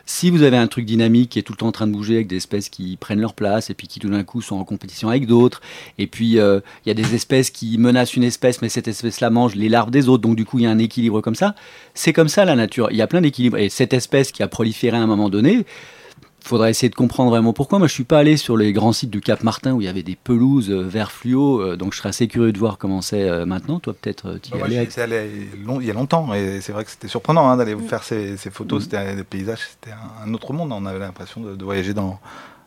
Si 0.06 0.30
vous 0.30 0.42
avez 0.42 0.58
un 0.58 0.68
truc 0.68 0.86
dynamique 0.86 1.30
qui 1.30 1.40
est 1.40 1.44
tout 1.44 1.54
le 1.54 1.58
temps 1.58 1.68
en 1.68 1.72
train 1.72 1.88
de 1.88 1.94
bouger 1.94 2.16
avec 2.16 2.28
des 2.28 2.38
espèces 2.38 2.70
qui 2.70 2.98
prennent 2.98 3.22
leur 3.22 3.34
place 3.34 3.70
et 3.70 3.76
puis 3.76 3.88
qui 3.88 4.00
tout 4.00 4.10
d'un 4.10 4.24
coup 4.24 4.42
sont 4.42 4.56
en 4.56 4.64
compétition 4.64 5.10
avec 5.10 5.28
d'autres, 5.28 5.62
et 6.00 6.08
puis 6.08 6.40
euh, 6.40 6.60
il 6.86 6.90
y 6.90 6.92
a 6.92 6.96
des 6.96 7.16
espèces 7.16 7.50
qui 7.50 7.78
menacent 7.78 8.16
une 8.16 8.24
espèce, 8.24 8.62
mais 8.62 8.68
cette 8.68 8.88
espèce-là 8.88 9.30
mange 9.30 9.56
les 9.56 9.70
larves 9.70 9.92
des 9.92 10.10
autres, 10.10 10.24
donc 10.24 10.36
du 10.36 10.44
coup 10.44 10.60
il 10.60 10.64
y 10.64 10.66
a 10.66 10.72
un 10.72 10.80
équilibre 10.80 11.22
comme 11.22 11.36
ça. 11.36 11.56
C'est 11.94 12.14
comme 12.14 12.30
ça 12.30 12.46
la 12.46 12.56
nature. 12.56 12.90
Il 12.92 12.98
y 12.98 13.02
a 13.02 13.08
plein 13.08 13.22
d'équilibres. 13.22 13.58
Et 13.58 13.70
cette 13.70 13.94
espèce 13.94 14.32
qui 14.32 14.44
a 14.44 14.48
proliféré 14.48 14.98
à 14.98 15.02
un 15.02 15.08
moment 15.08 15.30
donné, 15.30 15.66
faudrait 16.44 16.70
essayer 16.70 16.90
de 16.90 16.96
comprendre 16.96 17.30
vraiment 17.30 17.54
pourquoi. 17.54 17.80
Moi, 17.80 17.88
je 17.88 17.94
suis 17.94 18.04
pas 18.04 18.20
allé 18.20 18.38
sur 18.38 18.58
les 18.58 18.74
grands 18.74 18.94
sites 18.94 19.10
du 19.10 19.22
Cap 19.22 19.44
Martin 19.44 19.74
où 19.74 19.82
il 19.82 19.86
y 19.86 19.88
avait 19.88 20.04
des 20.04 20.16
pelouses 20.16 20.70
euh, 20.70 20.82
vert 20.82 21.12
fluo, 21.12 21.62
euh, 21.62 21.78
donc 21.78 21.94
je 21.94 22.00
serais 22.00 22.10
assez 22.10 22.28
curieux 22.28 22.52
de 22.52 22.58
voir 22.58 22.78
comment 22.78 23.02
c'est 23.02 23.30
euh, 23.30 23.46
maintenant. 23.46 23.80
Toi, 23.80 23.94
peut-être, 23.94 24.40
tu 24.42 24.52
y 24.58 24.62
allé, 24.62 25.30
il 25.56 25.86
y 25.86 25.90
a 25.90 25.94
longtemps, 25.94 26.34
et 26.34 26.62
c'est 26.62 26.72
vrai 26.72 26.84
que 26.84 26.92
c'était 26.92 27.08
surprenant 27.08 27.50
hein, 27.50 27.58
d'aller 27.58 27.74
vous 27.74 27.86
mm. 27.86 27.90
faire 27.90 28.04
ces, 28.04 28.38
photos. 28.52 28.82
Mm. 28.82 28.84
C'était 28.84 29.16
des 29.16 29.24
paysages, 29.24 29.70
c'était 29.72 29.96
un 30.26 30.34
autre 30.34 30.54
monde. 30.54 30.72
On 30.72 30.86
avait 30.86 31.00
l'impression 31.00 31.42
de, 31.42 31.64
voyager 31.64 31.94
dans, 31.94 32.20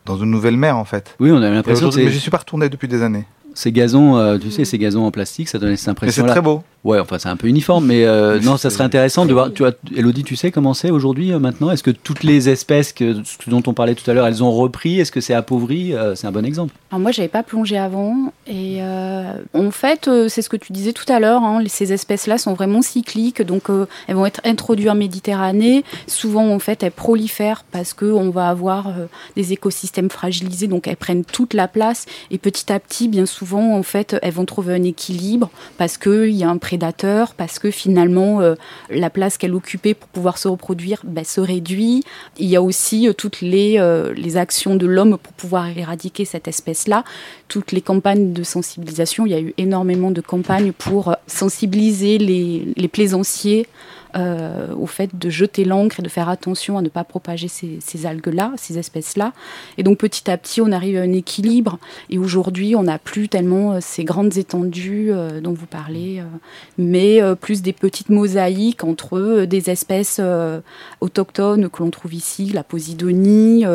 dans 0.05 0.17
une 0.17 0.31
nouvelle 0.31 0.57
mer, 0.57 0.77
en 0.77 0.85
fait. 0.85 1.15
Oui, 1.19 1.31
on 1.31 1.37
avait 1.37 1.55
l'impression. 1.55 1.89
Mais 1.95 2.09
je 2.09 2.17
suis 2.17 2.31
pas 2.31 2.37
retourné 2.37 2.69
depuis 2.69 2.87
des 2.87 3.03
années. 3.03 3.25
Ces 3.55 3.71
gazons, 3.71 4.37
tu 4.39 4.51
sais, 4.51 4.65
ces 4.65 4.77
gazons 4.77 5.05
en 5.05 5.11
plastique, 5.11 5.49
ça 5.49 5.57
donnait 5.57 5.77
cette 5.77 5.89
impression. 5.89 6.23
Mais 6.23 6.29
c'est 6.29 6.33
très 6.33 6.41
beau. 6.41 6.63
Ouais, 6.83 6.99
enfin 6.99 7.17
c'est 7.17 7.29
un 7.29 7.35
peu 7.35 7.47
uniforme, 7.47 7.87
mais 7.87 8.05
euh, 8.05 8.39
non, 8.41 8.57
ça 8.57 8.69
serait 8.69 8.83
intéressant 8.83 9.25
de 9.25 9.33
voir. 9.33 9.51
Tu 9.51 9.63
vois, 9.63 9.71
Elodie, 9.95 10.23
tu 10.23 10.35
sais 10.35 10.51
comment 10.51 10.75
c'est 10.75 10.91
aujourd'hui 10.91 11.33
euh, 11.33 11.39
maintenant? 11.39 11.71
Est-ce 11.71 11.81
que 11.81 11.89
toutes 11.89 12.21
les 12.21 12.47
espèces 12.47 12.93
que, 12.93 13.15
dont 13.47 13.63
on 13.65 13.73
parlait 13.73 13.95
tout 13.95 14.07
à 14.11 14.13
l'heure, 14.13 14.27
elles 14.27 14.43
ont 14.43 14.51
repris? 14.51 14.99
Est-ce 14.99 15.11
que 15.11 15.19
c'est 15.19 15.33
appauvri? 15.33 15.95
Euh, 15.95 16.13
C'est 16.13 16.27
un 16.27 16.31
bon 16.31 16.45
exemple. 16.45 16.75
Alors 16.91 17.01
moi, 17.01 17.11
j'avais 17.11 17.27
pas 17.27 17.41
plongé 17.41 17.77
avant, 17.77 18.31
et 18.45 18.81
en 18.83 19.71
fait, 19.71 20.09
c'est 20.27 20.43
ce 20.43 20.49
que 20.49 20.57
tu 20.57 20.73
disais 20.73 20.93
tout 20.93 21.11
à 21.11 21.19
l'heure. 21.19 21.43
Hein, 21.43 21.63
ces 21.67 21.91
espèces-là 21.91 22.37
sont 22.37 22.53
vraiment 22.53 22.83
cycliques, 22.83 23.41
donc 23.41 23.63
elles 24.07 24.15
vont 24.15 24.27
être 24.27 24.41
introduites 24.43 24.89
en 24.89 24.95
Méditerranée. 24.95 25.83
Souvent, 26.05 26.47
en 26.49 26.59
fait, 26.59 26.83
elles 26.83 26.91
prolifèrent 26.91 27.63
parce 27.71 27.93
que 27.93 28.05
on 28.05 28.29
va 28.29 28.49
avoir 28.49 28.89
des 29.35 29.53
écosystèmes 29.53 30.11
fragilisés, 30.11 30.67
donc 30.67 30.87
elles 30.87 30.97
prennent 30.97 31.25
toute 31.25 31.55
la 31.55 31.67
place, 31.67 32.05
et 32.29 32.37
petit 32.37 32.71
à 32.71 32.79
petit, 32.79 33.07
bien 33.07 33.25
souvent, 33.25 33.44
en 33.53 33.83
fait, 33.83 34.15
elles 34.21 34.33
vont 34.33 34.45
trouver 34.45 34.73
un 34.73 34.83
équilibre 34.83 35.49
parce 35.77 35.97
qu'il 35.97 36.31
y 36.31 36.43
a 36.43 36.49
un 36.49 36.57
parce 37.37 37.59
que 37.59 37.71
finalement 37.71 38.41
euh, 38.41 38.55
la 38.89 39.09
place 39.09 39.37
qu'elle 39.37 39.53
occupait 39.53 39.93
pour 39.93 40.09
pouvoir 40.09 40.37
se 40.37 40.47
reproduire 40.47 41.01
ben, 41.03 41.23
se 41.23 41.39
réduit. 41.39 42.03
Il 42.37 42.47
y 42.47 42.55
a 42.55 42.61
aussi 42.61 43.07
euh, 43.07 43.13
toutes 43.13 43.41
les, 43.41 43.75
euh, 43.77 44.13
les 44.13 44.37
actions 44.37 44.75
de 44.75 44.85
l'homme 44.85 45.17
pour 45.17 45.33
pouvoir 45.33 45.67
éradiquer 45.77 46.25
cette 46.25 46.47
espèce-là, 46.47 47.03
toutes 47.47 47.71
les 47.71 47.81
campagnes 47.81 48.33
de 48.33 48.43
sensibilisation. 48.43 49.25
Il 49.25 49.31
y 49.31 49.35
a 49.35 49.39
eu 49.39 49.53
énormément 49.57 50.11
de 50.11 50.21
campagnes 50.21 50.71
pour 50.71 51.15
sensibiliser 51.27 52.17
les 52.17 52.87
plaisanciers 52.87 53.67
euh, 54.17 54.73
au 54.75 54.85
fait 54.85 55.17
de 55.17 55.29
jeter 55.29 55.65
l'encre 55.65 55.99
et 55.99 56.03
de 56.03 56.09
faire 56.09 56.29
attention 56.29 56.77
à 56.77 56.81
ne 56.81 56.89
pas 56.89 57.03
propager 57.03 57.47
ces, 57.47 58.05
algues-là, 58.05 58.53
ces 58.57 58.77
espèces-là. 58.77 59.33
Et 59.77 59.83
donc 59.83 59.97
petit 59.97 60.29
à 60.29 60.37
petit, 60.37 60.61
on 60.61 60.71
arrive 60.71 60.97
à 60.97 61.01
un 61.01 61.13
équilibre. 61.13 61.79
Et 62.09 62.17
aujourd'hui, 62.17 62.75
on 62.75 62.83
n'a 62.83 62.97
plus 62.97 63.29
tellement 63.29 63.73
euh, 63.73 63.79
ces 63.81 64.03
grandes 64.03 64.37
étendues 64.37 65.11
euh, 65.11 65.41
dont 65.41 65.53
vous 65.53 65.65
parlez, 65.65 66.21
mais 66.77 67.21
plus 67.41 67.61
des 67.61 67.73
petites 67.73 68.09
mosaïques 68.09 68.83
entre 68.83 69.45
des 69.45 69.69
espèces 69.69 70.21
autochtones 71.01 71.69
que 71.69 71.83
l'on 71.83 71.89
trouve 71.89 72.13
ici, 72.13 72.45
la 72.47 72.63
posidonie 72.63 73.65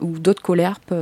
ou 0.00 0.18
d'autres 0.18 0.42
colerpes, 0.42 0.94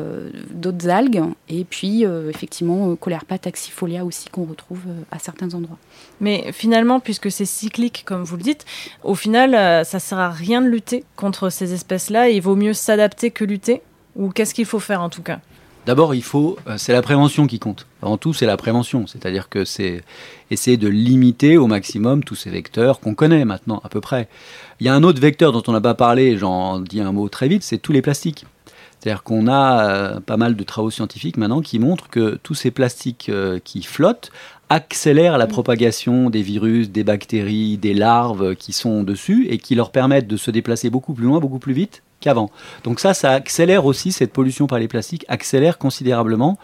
d'autres 0.50 0.88
algues, 0.88 1.22
et 1.48 1.64
puis 1.64 2.04
effectivement 2.04 2.94
Colerpa 2.96 3.38
taxifolia 3.38 4.04
aussi 4.04 4.28
qu'on 4.28 4.44
retrouve 4.44 4.80
à 5.10 5.18
certains 5.18 5.54
endroits. 5.54 5.78
Mais 6.20 6.52
finalement, 6.52 7.00
puisque 7.00 7.30
c'est 7.30 7.44
cyclique, 7.44 8.04
comme 8.06 8.22
vous 8.22 8.36
le 8.36 8.42
dites, 8.42 8.64
au 9.02 9.14
final, 9.14 9.54
euh, 9.54 9.84
ça 9.84 9.98
sert 9.98 10.18
à 10.18 10.30
rien 10.30 10.62
de 10.62 10.68
lutter 10.68 11.04
contre 11.16 11.50
ces 11.50 11.72
espèces-là. 11.72 12.28
Il 12.28 12.40
vaut 12.40 12.56
mieux 12.56 12.74
s'adapter 12.74 13.30
que 13.30 13.44
lutter. 13.44 13.82
Ou 14.14 14.28
qu'est-ce 14.28 14.54
qu'il 14.54 14.66
faut 14.66 14.78
faire 14.78 15.00
en 15.00 15.08
tout 15.08 15.22
cas? 15.22 15.40
D'abord, 15.86 16.14
il 16.14 16.22
faut, 16.22 16.58
euh, 16.68 16.76
c'est 16.76 16.92
la 16.92 17.02
prévention 17.02 17.46
qui 17.46 17.58
compte. 17.58 17.86
Avant 18.02 18.18
tout, 18.18 18.32
c'est 18.32 18.46
la 18.46 18.56
prévention, 18.56 19.06
c'est-à-dire 19.08 19.48
que 19.48 19.64
c'est 19.64 20.02
essayer 20.50 20.76
de 20.76 20.86
limiter 20.86 21.56
au 21.56 21.66
maximum 21.66 22.22
tous 22.22 22.36
ces 22.36 22.50
vecteurs 22.50 23.00
qu'on 23.00 23.14
connaît 23.14 23.44
maintenant 23.44 23.80
à 23.82 23.88
peu 23.88 24.00
près. 24.00 24.28
Il 24.78 24.86
y 24.86 24.88
a 24.88 24.94
un 24.94 25.02
autre 25.02 25.20
vecteur 25.20 25.50
dont 25.50 25.62
on 25.66 25.72
n'a 25.72 25.80
pas 25.80 25.94
parlé, 25.94 26.38
j'en 26.38 26.78
dis 26.78 27.00
un 27.00 27.10
mot 27.10 27.28
très 27.28 27.48
vite, 27.48 27.64
c'est 27.64 27.78
tous 27.78 27.92
les 27.92 28.02
plastiques. 28.02 28.46
C'est-à-dire 29.02 29.24
qu'on 29.24 29.48
a 29.48 29.88
euh, 29.88 30.20
pas 30.20 30.36
mal 30.36 30.54
de 30.54 30.62
travaux 30.62 30.90
scientifiques 30.90 31.36
maintenant 31.36 31.60
qui 31.60 31.80
montrent 31.80 32.08
que 32.08 32.38
tous 32.42 32.54
ces 32.54 32.70
plastiques 32.70 33.30
qui 33.64 33.82
flottent 33.82 34.30
accélèrent 34.68 35.38
la 35.38 35.46
mm. 35.46 35.50
propagation 35.50 36.30
des 36.30 36.42
virus, 36.42 36.90
des 36.90 37.02
bactéries, 37.02 37.78
des 37.78 37.94
larves 37.94 38.54
qui 38.54 38.72
sont 38.72 39.02
dessus 39.02 39.48
et 39.50 39.58
qui 39.58 39.74
leur 39.74 39.90
permettent 39.90 40.28
de 40.28 40.36
se 40.36 40.50
déplacer 40.50 40.88
beaucoup 40.88 41.14
plus 41.14 41.26
loin, 41.26 41.40
beaucoup 41.40 41.58
plus 41.58 41.72
vite 41.72 42.02
qu'avant. 42.20 42.50
Donc 42.84 43.00
ça, 43.00 43.12
ça 43.12 43.32
accélère 43.32 43.84
aussi 43.84 44.12
cette 44.12 44.32
pollution 44.32 44.66
par 44.66 44.78
les 44.78 44.88
plastiques, 44.88 45.24
accélère 45.28 45.78
considérablement 45.78 46.58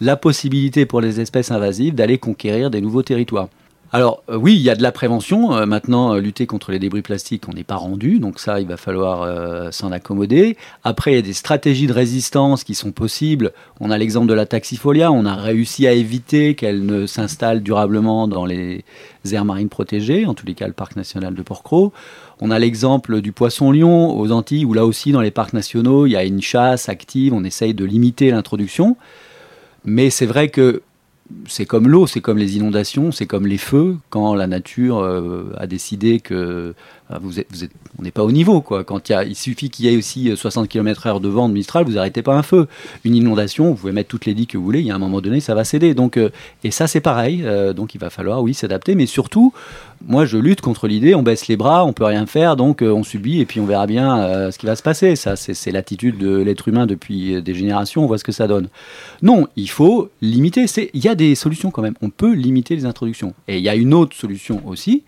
la 0.00 0.16
possibilité 0.16 0.86
pour 0.86 1.00
les 1.00 1.20
espèces 1.20 1.50
invasives 1.50 1.94
d'aller 1.94 2.18
conquérir 2.18 2.70
des 2.70 2.80
nouveaux 2.80 3.02
territoires. 3.02 3.48
Alors 3.94 4.22
euh, 4.30 4.36
oui, 4.36 4.54
il 4.54 4.62
y 4.62 4.70
a 4.70 4.74
de 4.74 4.82
la 4.82 4.90
prévention. 4.90 5.54
Euh, 5.54 5.66
maintenant, 5.66 6.14
euh, 6.14 6.18
lutter 6.18 6.46
contre 6.46 6.72
les 6.72 6.78
débris 6.78 7.02
plastiques, 7.02 7.46
on 7.46 7.52
n'est 7.52 7.62
pas 7.62 7.76
rendu, 7.76 8.20
donc 8.20 8.38
ça, 8.38 8.58
il 8.58 8.66
va 8.66 8.78
falloir 8.78 9.72
s'en 9.72 9.92
accommoder. 9.92 10.56
Après, 10.82 11.12
il 11.12 11.14
y 11.16 11.18
a 11.18 11.22
des 11.22 11.34
stratégies 11.34 11.86
de 11.86 11.92
résistance 11.92 12.64
qui 12.64 12.74
sont 12.74 12.90
possibles. 12.90 13.52
On 13.80 13.90
a 13.90 13.98
l'exemple 13.98 14.28
de 14.28 14.34
la 14.34 14.46
taxifolia. 14.46 15.12
On 15.12 15.26
a 15.26 15.34
réussi 15.34 15.86
à 15.86 15.92
éviter 15.92 16.54
qu'elle 16.54 16.86
ne 16.86 17.06
s'installe 17.06 17.62
durablement 17.62 18.28
dans 18.28 18.46
les 18.46 18.84
aires 19.30 19.44
marines 19.44 19.68
protégées, 19.68 20.24
en 20.24 20.32
tous 20.32 20.46
les 20.46 20.54
cas 20.54 20.66
le 20.66 20.72
parc 20.72 20.96
national 20.96 21.34
de 21.34 21.42
Port-Cros. 21.42 21.92
On 22.40 22.50
a 22.50 22.58
l'exemple 22.58 23.20
du 23.20 23.32
poisson-lion 23.32 24.18
aux 24.18 24.32
Antilles, 24.32 24.64
où 24.64 24.72
là 24.72 24.86
aussi, 24.86 25.12
dans 25.12 25.20
les 25.20 25.30
parcs 25.30 25.52
nationaux, 25.52 26.06
il 26.06 26.12
y 26.12 26.16
a 26.16 26.24
une 26.24 26.40
chasse 26.40 26.88
active. 26.88 27.34
On 27.34 27.44
essaye 27.44 27.74
de 27.74 27.84
limiter 27.84 28.30
l'introduction. 28.30 28.96
Mais 29.84 30.10
c'est 30.10 30.26
vrai 30.26 30.48
que 30.48 30.82
c'est 31.46 31.66
comme 31.66 31.88
l'eau, 31.88 32.06
c'est 32.06 32.20
comme 32.20 32.38
les 32.38 32.56
inondations, 32.56 33.12
c'est 33.12 33.26
comme 33.26 33.46
les 33.46 33.58
feux. 33.58 33.96
Quand 34.10 34.34
la 34.34 34.46
nature 34.46 34.98
euh, 34.98 35.52
a 35.56 35.66
décidé 35.66 36.20
que 36.20 36.74
êtes, 37.14 37.46
vous 37.50 37.66
on 37.98 38.02
n'est 38.02 38.10
pas 38.10 38.24
au 38.24 38.32
niveau. 38.32 38.60
Quoi. 38.60 38.84
Quand 38.84 39.08
y 39.08 39.14
il 39.28 39.36
suffit 39.36 39.70
qu'il 39.70 39.86
y 39.86 39.88
ait 39.88 39.96
aussi 39.96 40.36
60 40.36 40.68
km/h 40.68 41.20
de 41.20 41.28
vent 41.28 41.48
de 41.48 41.54
Mistral, 41.54 41.84
vous 41.84 41.92
n'arrêtez 41.92 42.22
pas 42.22 42.34
un 42.34 42.42
feu. 42.42 42.66
Une 43.04 43.14
inondation, 43.14 43.70
vous 43.70 43.74
pouvez 43.74 43.92
mettre 43.92 44.08
toutes 44.08 44.26
les 44.26 44.34
digues 44.34 44.48
que 44.50 44.58
vous 44.58 44.64
voulez, 44.64 44.80
il 44.80 44.86
y 44.86 44.90
a 44.90 44.94
un 44.94 44.98
moment 44.98 45.20
donné, 45.20 45.40
ça 45.40 45.54
va 45.54 45.64
céder. 45.64 45.94
Donc, 45.94 46.16
euh, 46.16 46.30
et 46.64 46.70
ça, 46.70 46.86
c'est 46.86 47.00
pareil. 47.00 47.42
Euh, 47.44 47.72
donc, 47.72 47.94
il 47.94 47.98
va 47.98 48.10
falloir, 48.10 48.42
oui, 48.42 48.54
s'adapter. 48.54 48.94
Mais 48.94 49.06
surtout, 49.06 49.52
moi, 50.06 50.24
je 50.24 50.38
lutte 50.38 50.60
contre 50.60 50.88
l'idée, 50.88 51.14
on 51.14 51.22
baisse 51.22 51.48
les 51.48 51.56
bras, 51.56 51.84
on 51.84 51.92
peut 51.92 52.04
rien 52.04 52.26
faire, 52.26 52.56
donc 52.56 52.82
on 52.82 53.04
subit 53.04 53.40
et 53.40 53.46
puis 53.46 53.60
on 53.60 53.66
verra 53.66 53.86
bien 53.86 54.50
ce 54.50 54.58
qui 54.58 54.66
va 54.66 54.74
se 54.74 54.82
passer. 54.82 55.14
Ça, 55.14 55.36
c'est 55.36 55.70
l'attitude 55.70 56.18
de 56.18 56.38
l'être 56.38 56.66
humain 56.66 56.86
depuis 56.86 57.40
des 57.40 57.54
générations. 57.54 58.02
On 58.02 58.06
voit 58.06 58.18
ce 58.18 58.24
que 58.24 58.32
ça 58.32 58.48
donne. 58.48 58.68
Non, 59.22 59.46
il 59.54 59.70
faut 59.70 60.10
limiter. 60.20 60.66
Il 60.92 61.04
y 61.04 61.08
a 61.08 61.14
des 61.14 61.36
solutions 61.36 61.70
quand 61.70 61.82
même. 61.82 61.94
On 62.02 62.10
peut 62.10 62.32
limiter 62.32 62.74
les 62.74 62.84
introductions. 62.84 63.34
Et 63.46 63.58
il 63.58 63.64
y 63.64 63.68
a 63.68 63.76
une 63.76 63.94
autre 63.94 64.16
solution 64.16 64.60
aussi 64.66 65.04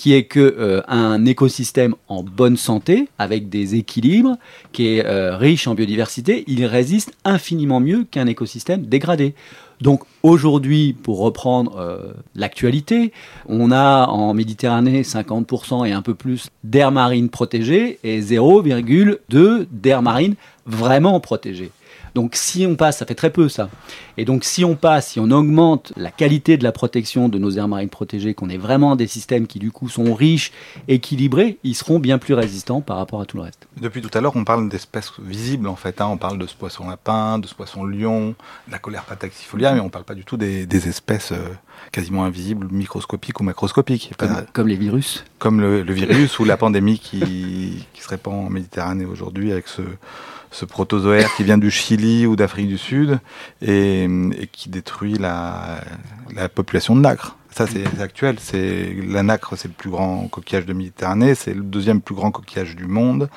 qui 0.00 0.14
est 0.14 0.24
que 0.24 0.40
euh, 0.40 0.80
un 0.88 1.26
écosystème 1.26 1.94
en 2.08 2.22
bonne 2.22 2.56
santé, 2.56 3.10
avec 3.18 3.50
des 3.50 3.74
équilibres, 3.74 4.38
qui 4.72 4.86
est 4.86 5.04
euh, 5.04 5.36
riche 5.36 5.66
en 5.68 5.74
biodiversité, 5.74 6.42
il 6.46 6.64
résiste 6.64 7.12
infiniment 7.26 7.80
mieux 7.80 8.04
qu'un 8.10 8.26
écosystème 8.26 8.86
dégradé. 8.86 9.34
Donc 9.82 10.04
aujourd'hui, 10.22 10.94
pour 10.94 11.18
reprendre 11.18 11.76
euh, 11.76 12.14
l'actualité, 12.34 13.12
on 13.46 13.70
a 13.72 14.06
en 14.06 14.32
Méditerranée 14.32 15.02
50% 15.02 15.86
et 15.86 15.92
un 15.92 16.00
peu 16.00 16.14
plus 16.14 16.48
d'air 16.64 16.92
marine 16.92 17.28
protégée 17.28 17.98
et 18.02 18.22
0,2 18.22 19.66
d'air 19.70 20.00
marine 20.00 20.34
vraiment 20.64 21.20
protégée. 21.20 21.72
Donc 22.14 22.34
si 22.34 22.66
on 22.66 22.76
passe, 22.76 22.98
ça 22.98 23.06
fait 23.06 23.14
très 23.14 23.30
peu 23.30 23.48
ça. 23.48 23.68
Et 24.16 24.24
donc 24.24 24.44
si 24.44 24.64
on 24.64 24.76
passe, 24.76 25.12
si 25.12 25.20
on 25.20 25.30
augmente 25.30 25.92
la 25.96 26.10
qualité 26.10 26.56
de 26.56 26.64
la 26.64 26.72
protection 26.72 27.28
de 27.28 27.38
nos 27.38 27.52
aires 27.52 27.68
marines 27.68 27.88
protégées, 27.88 28.34
qu'on 28.34 28.48
ait 28.48 28.58
vraiment 28.58 28.96
des 28.96 29.06
systèmes 29.06 29.46
qui 29.46 29.58
du 29.58 29.70
coup 29.70 29.88
sont 29.88 30.14
riches, 30.14 30.52
équilibrés, 30.88 31.58
ils 31.64 31.74
seront 31.74 31.98
bien 31.98 32.18
plus 32.18 32.34
résistants 32.34 32.80
par 32.80 32.96
rapport 32.96 33.20
à 33.20 33.26
tout 33.26 33.36
le 33.36 33.44
reste. 33.44 33.66
Depuis 33.80 34.02
tout 34.02 34.10
à 34.16 34.20
l'heure, 34.20 34.36
on 34.36 34.44
parle 34.44 34.68
d'espèces 34.68 35.12
visibles 35.20 35.68
en 35.68 35.76
fait. 35.76 36.00
Hein. 36.00 36.08
On 36.10 36.16
parle 36.16 36.38
de 36.38 36.46
ce 36.46 36.54
poisson 36.54 36.88
lapin, 36.88 37.38
de 37.38 37.46
ce 37.46 37.54
poisson 37.54 37.84
lion, 37.84 38.34
de 38.66 38.72
la 38.72 38.78
colère 38.78 39.04
pataxifolia, 39.04 39.72
mais 39.72 39.80
on 39.80 39.84
ne 39.84 39.90
parle 39.90 40.04
pas 40.04 40.14
du 40.14 40.24
tout 40.24 40.36
des, 40.36 40.66
espèces 40.88 41.32
euh, 41.32 41.48
quasiment 41.92 42.24
invisibles, 42.24 42.68
microscopiques 42.70 43.40
ou 43.40 43.44
macroscopiques. 43.44 44.12
Comme, 44.52 44.68
les 44.68 44.76
virus 44.76 45.24
Comme 45.38 45.60
le, 45.60 45.82
virus 45.82 46.38
ou 46.38 46.44
la 46.44 46.56
pandémie 46.58 46.98
qui, 46.98 47.86
qui, 47.92 48.02
se 48.02 48.08
répand 48.08 48.46
en 48.46 48.50
Méditerranée 48.50 49.04
aujourd'hui 49.04 49.52
avec 49.52 49.68
ce, 49.68 49.82
ce 50.50 50.64
protozoaire 50.64 51.34
qui 51.36 51.44
vient 51.44 51.58
du 51.58 51.70
Chili 51.70 52.26
ou 52.26 52.36
d'Afrique 52.36 52.68
du 52.68 52.78
Sud 52.78 53.20
et, 53.62 54.08
qui 54.52 54.68
détruit 54.68 55.14
la, 55.14 55.80
la, 56.34 56.48
population 56.48 56.96
de 56.96 57.00
nacre. 57.00 57.36
Ça, 57.50 57.66
c'est 57.66 58.00
actuel. 58.00 58.36
La 59.08 59.22
nacre, 59.22 59.54
c'est 59.56 59.68
le 59.68 59.74
plus 59.74 59.90
grand 59.90 60.28
coquillage 60.28 60.66
de 60.66 60.72
Méditerranée, 60.72 61.34
c'est 61.34 61.54
le 61.54 61.62
deuxième 61.62 62.00
plus 62.00 62.14
grand 62.14 62.30
coquillage 62.30 62.76
du 62.76 62.86
monde, 62.86 63.28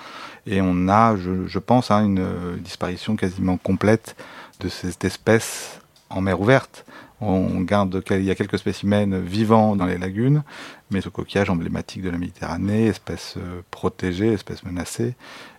et 0.45 0.61
on 0.61 0.87
a, 0.87 1.15
je, 1.15 1.47
je 1.47 1.59
pense, 1.59 1.91
hein, 1.91 2.03
une 2.03 2.57
disparition 2.59 3.15
quasiment 3.15 3.57
complète 3.57 4.15
de 4.59 4.69
cette 4.69 5.03
espèce 5.05 5.79
en 6.09 6.21
mer 6.21 6.39
ouverte. 6.39 6.85
On 7.25 7.61
garde, 7.61 8.03
il 8.11 8.23
y 8.23 8.31
a 8.31 8.35
quelques 8.35 8.59
spécimens 8.59 9.17
vivants 9.19 9.77
dans 9.77 9.85
les 9.85 9.97
lagunes, 9.97 10.43
mais 10.91 10.99
ce 10.99 11.07
coquillage 11.07 11.49
emblématique 11.49 12.01
de 12.01 12.09
la 12.09 12.17
Méditerranée, 12.17 12.87
espèce 12.87 13.35
euh, 13.37 13.61
protégée, 13.71 14.33
espèce 14.33 14.63
menacée, 14.63 15.15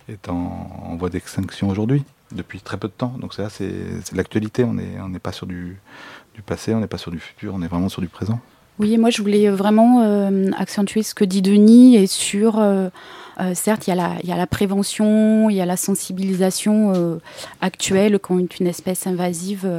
est 0.09 0.29
en, 0.29 0.95
voie 0.97 1.09
d'extinction 1.09 1.69
aujourd'hui, 1.69 2.03
depuis 2.31 2.59
très 2.59 2.77
peu 2.77 2.87
de 2.87 2.93
temps. 2.93 3.13
Donc 3.19 3.33
ça, 3.33 3.49
c'est 3.49 3.71
l'actualité. 4.13 4.63
On 4.63 4.73
n'est 4.73 5.19
pas 5.19 5.31
sur 5.31 5.47
du, 5.47 5.77
passé, 6.45 6.73
on 6.73 6.79
n'est 6.79 6.87
pas 6.87 6.97
sur 6.97 7.11
du 7.11 7.19
futur, 7.19 7.53
on 7.55 7.61
est 7.61 7.67
vraiment 7.67 7.89
sur 7.89 8.01
du 8.01 8.07
présent. 8.07 8.39
Oui, 8.77 8.97
moi 8.97 9.09
je 9.09 9.21
voulais 9.21 9.49
vraiment 9.49 10.01
euh, 10.01 10.51
accentuer 10.57 11.01
ce 11.01 11.15
que 11.15 11.23
dit 11.23 11.41
Denis 11.41 11.95
et 11.95 12.07
sur, 12.07 12.59
euh, 12.59 12.89
euh, 13.39 13.53
certes, 13.53 13.87
il 13.87 13.95
y, 13.95 13.97
a 13.97 14.35
la, 14.35 14.47
prévention, 14.47 15.49
il 15.49 15.55
y 15.55 15.61
a 15.61 15.65
la 15.65 15.77
sensibilisation 15.77 17.19
actuelle 17.61 18.19
quand 18.19 18.37
une 18.59 18.67
espèce 18.67 19.07
invasive 19.07 19.69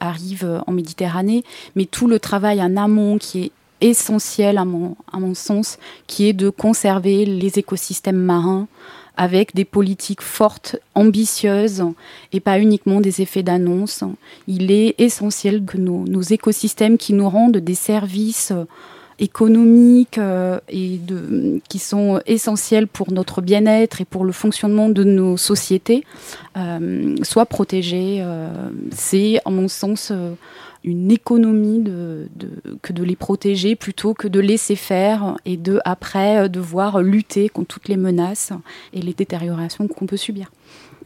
arrive 0.00 0.62
en 0.66 0.72
Méditerranée, 0.72 1.44
mais 1.74 1.84
tout 1.84 2.06
le 2.06 2.18
travail 2.18 2.62
en 2.62 2.78
amont 2.78 3.18
qui 3.18 3.44
est 3.44 3.52
essentiel 3.82 4.56
à 4.56 4.64
mon 4.64 5.34
sens, 5.34 5.78
qui 6.06 6.26
est 6.26 6.32
de 6.32 6.48
conserver 6.48 7.26
les 7.26 7.58
écosystèmes 7.58 8.16
marins, 8.16 8.68
avec 9.16 9.54
des 9.54 9.64
politiques 9.64 10.22
fortes, 10.22 10.76
ambitieuses 10.94 11.84
et 12.32 12.40
pas 12.40 12.58
uniquement 12.58 13.00
des 13.00 13.22
effets 13.22 13.42
d'annonce. 13.42 14.04
Il 14.46 14.70
est 14.70 14.94
essentiel 14.98 15.64
que 15.64 15.78
nos, 15.78 16.22
écosystèmes 16.22 16.98
qui 16.98 17.12
nous 17.12 17.28
rendent 17.28 17.58
des 17.58 17.74
services 17.74 18.52
économiques 19.18 20.18
euh, 20.18 20.60
et 20.68 21.00
qui 21.68 21.78
sont 21.78 22.20
essentiels 22.26 22.86
pour 22.86 23.12
notre 23.12 23.40
bien-être 23.40 24.00
et 24.00 24.04
pour 24.04 24.24
le 24.24 24.32
fonctionnement 24.32 24.88
de 24.88 25.04
nos 25.04 25.36
sociétés 25.36 26.04
euh, 26.56 27.16
soient 27.22 27.46
protégés. 27.46 28.18
Euh, 28.20 28.48
c'est, 28.94 29.40
en 29.44 29.52
mon 29.52 29.68
sens, 29.68 30.12
une 30.84 31.10
économie 31.10 31.84
que 32.82 32.92
de 32.92 33.02
les 33.02 33.16
protéger 33.16 33.76
plutôt 33.76 34.14
que 34.14 34.28
de 34.28 34.40
laisser 34.40 34.76
faire 34.76 35.36
et 35.44 35.56
de 35.56 35.80
après 35.84 36.48
devoir 36.48 37.02
lutter 37.02 37.48
contre 37.48 37.74
toutes 37.74 37.88
les 37.88 37.96
menaces 37.96 38.52
et 38.92 39.00
les 39.00 39.12
détériorations 39.12 39.88
qu'on 39.88 40.06
peut 40.06 40.16
subir. 40.16 40.50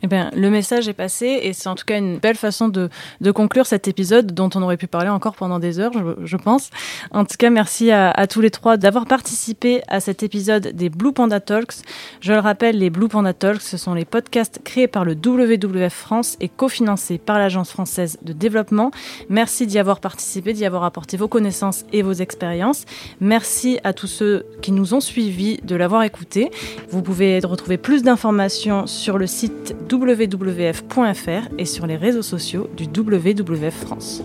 Eh 0.02 0.06
bien, 0.06 0.30
le 0.34 0.50
message 0.50 0.88
est 0.88 0.94
passé 0.94 1.40
et 1.42 1.52
c'est 1.52 1.68
en 1.68 1.74
tout 1.74 1.84
cas 1.84 1.98
une 1.98 2.18
belle 2.18 2.36
façon 2.36 2.68
de, 2.68 2.88
conclure 3.32 3.66
cet 3.66 3.86
épisode 3.86 4.32
dont 4.32 4.50
on 4.54 4.62
aurait 4.62 4.76
pu 4.76 4.86
parler 4.86 5.10
encore 5.10 5.34
pendant 5.34 5.58
des 5.58 5.78
heures, 5.78 5.92
je, 5.92 6.26
je 6.26 6.36
pense. 6.36 6.70
En 7.10 7.24
tout 7.24 7.36
cas, 7.38 7.50
merci 7.50 7.90
à, 7.90 8.10
à 8.10 8.26
tous 8.26 8.40
les 8.40 8.50
trois 8.50 8.76
d'avoir 8.76 9.06
participé 9.06 9.82
à 9.88 10.00
cet 10.00 10.22
épisode 10.22 10.68
des 10.68 10.88
Blue 10.88 11.12
Panda 11.12 11.40
Talks. 11.40 11.82
Je 12.20 12.32
le 12.32 12.38
rappelle, 12.38 12.78
les 12.78 12.90
Blue 12.90 13.08
Panda 13.08 13.32
Talks, 13.32 13.62
ce 13.62 13.76
sont 13.76 13.94
les 13.94 14.04
podcasts 14.04 14.60
créés 14.64 14.88
par 14.88 15.04
le 15.04 15.12
WWF 15.12 15.92
France 15.92 16.36
et 16.40 16.48
cofinancés 16.48 17.18
par 17.18 17.38
l'Agence 17.38 17.70
française 17.70 18.18
de 18.22 18.32
développement. 18.32 18.90
Merci 19.28 19.66
d'y 19.66 19.78
avoir 19.78 20.00
participé, 20.00 20.52
d'y 20.52 20.64
avoir 20.64 20.84
apporté 20.84 21.16
vos 21.16 21.28
connaissances 21.28 21.84
et 21.92 22.02
vos 22.02 22.12
expériences. 22.12 22.84
Merci 23.20 23.78
à 23.84 23.92
tous 23.92 24.06
ceux 24.06 24.46
qui 24.62 24.72
nous 24.72 24.94
ont 24.94 25.00
suivis 25.00 25.58
de 25.62 25.76
l'avoir 25.76 26.02
écouté. 26.02 26.50
Vous 26.90 27.02
pouvez 27.02 27.40
retrouver 27.40 27.76
plus 27.76 28.02
d'informations 28.02 28.86
sur 28.86 29.18
le 29.18 29.26
site 29.26 29.74
www.wwf.fr 29.90 31.48
et 31.59 31.64
sur 31.64 31.87
les 31.87 31.96
réseaux 31.96 32.22
sociaux 32.22 32.68
du 32.76 32.85
WWF 32.85 33.74
France. 33.74 34.22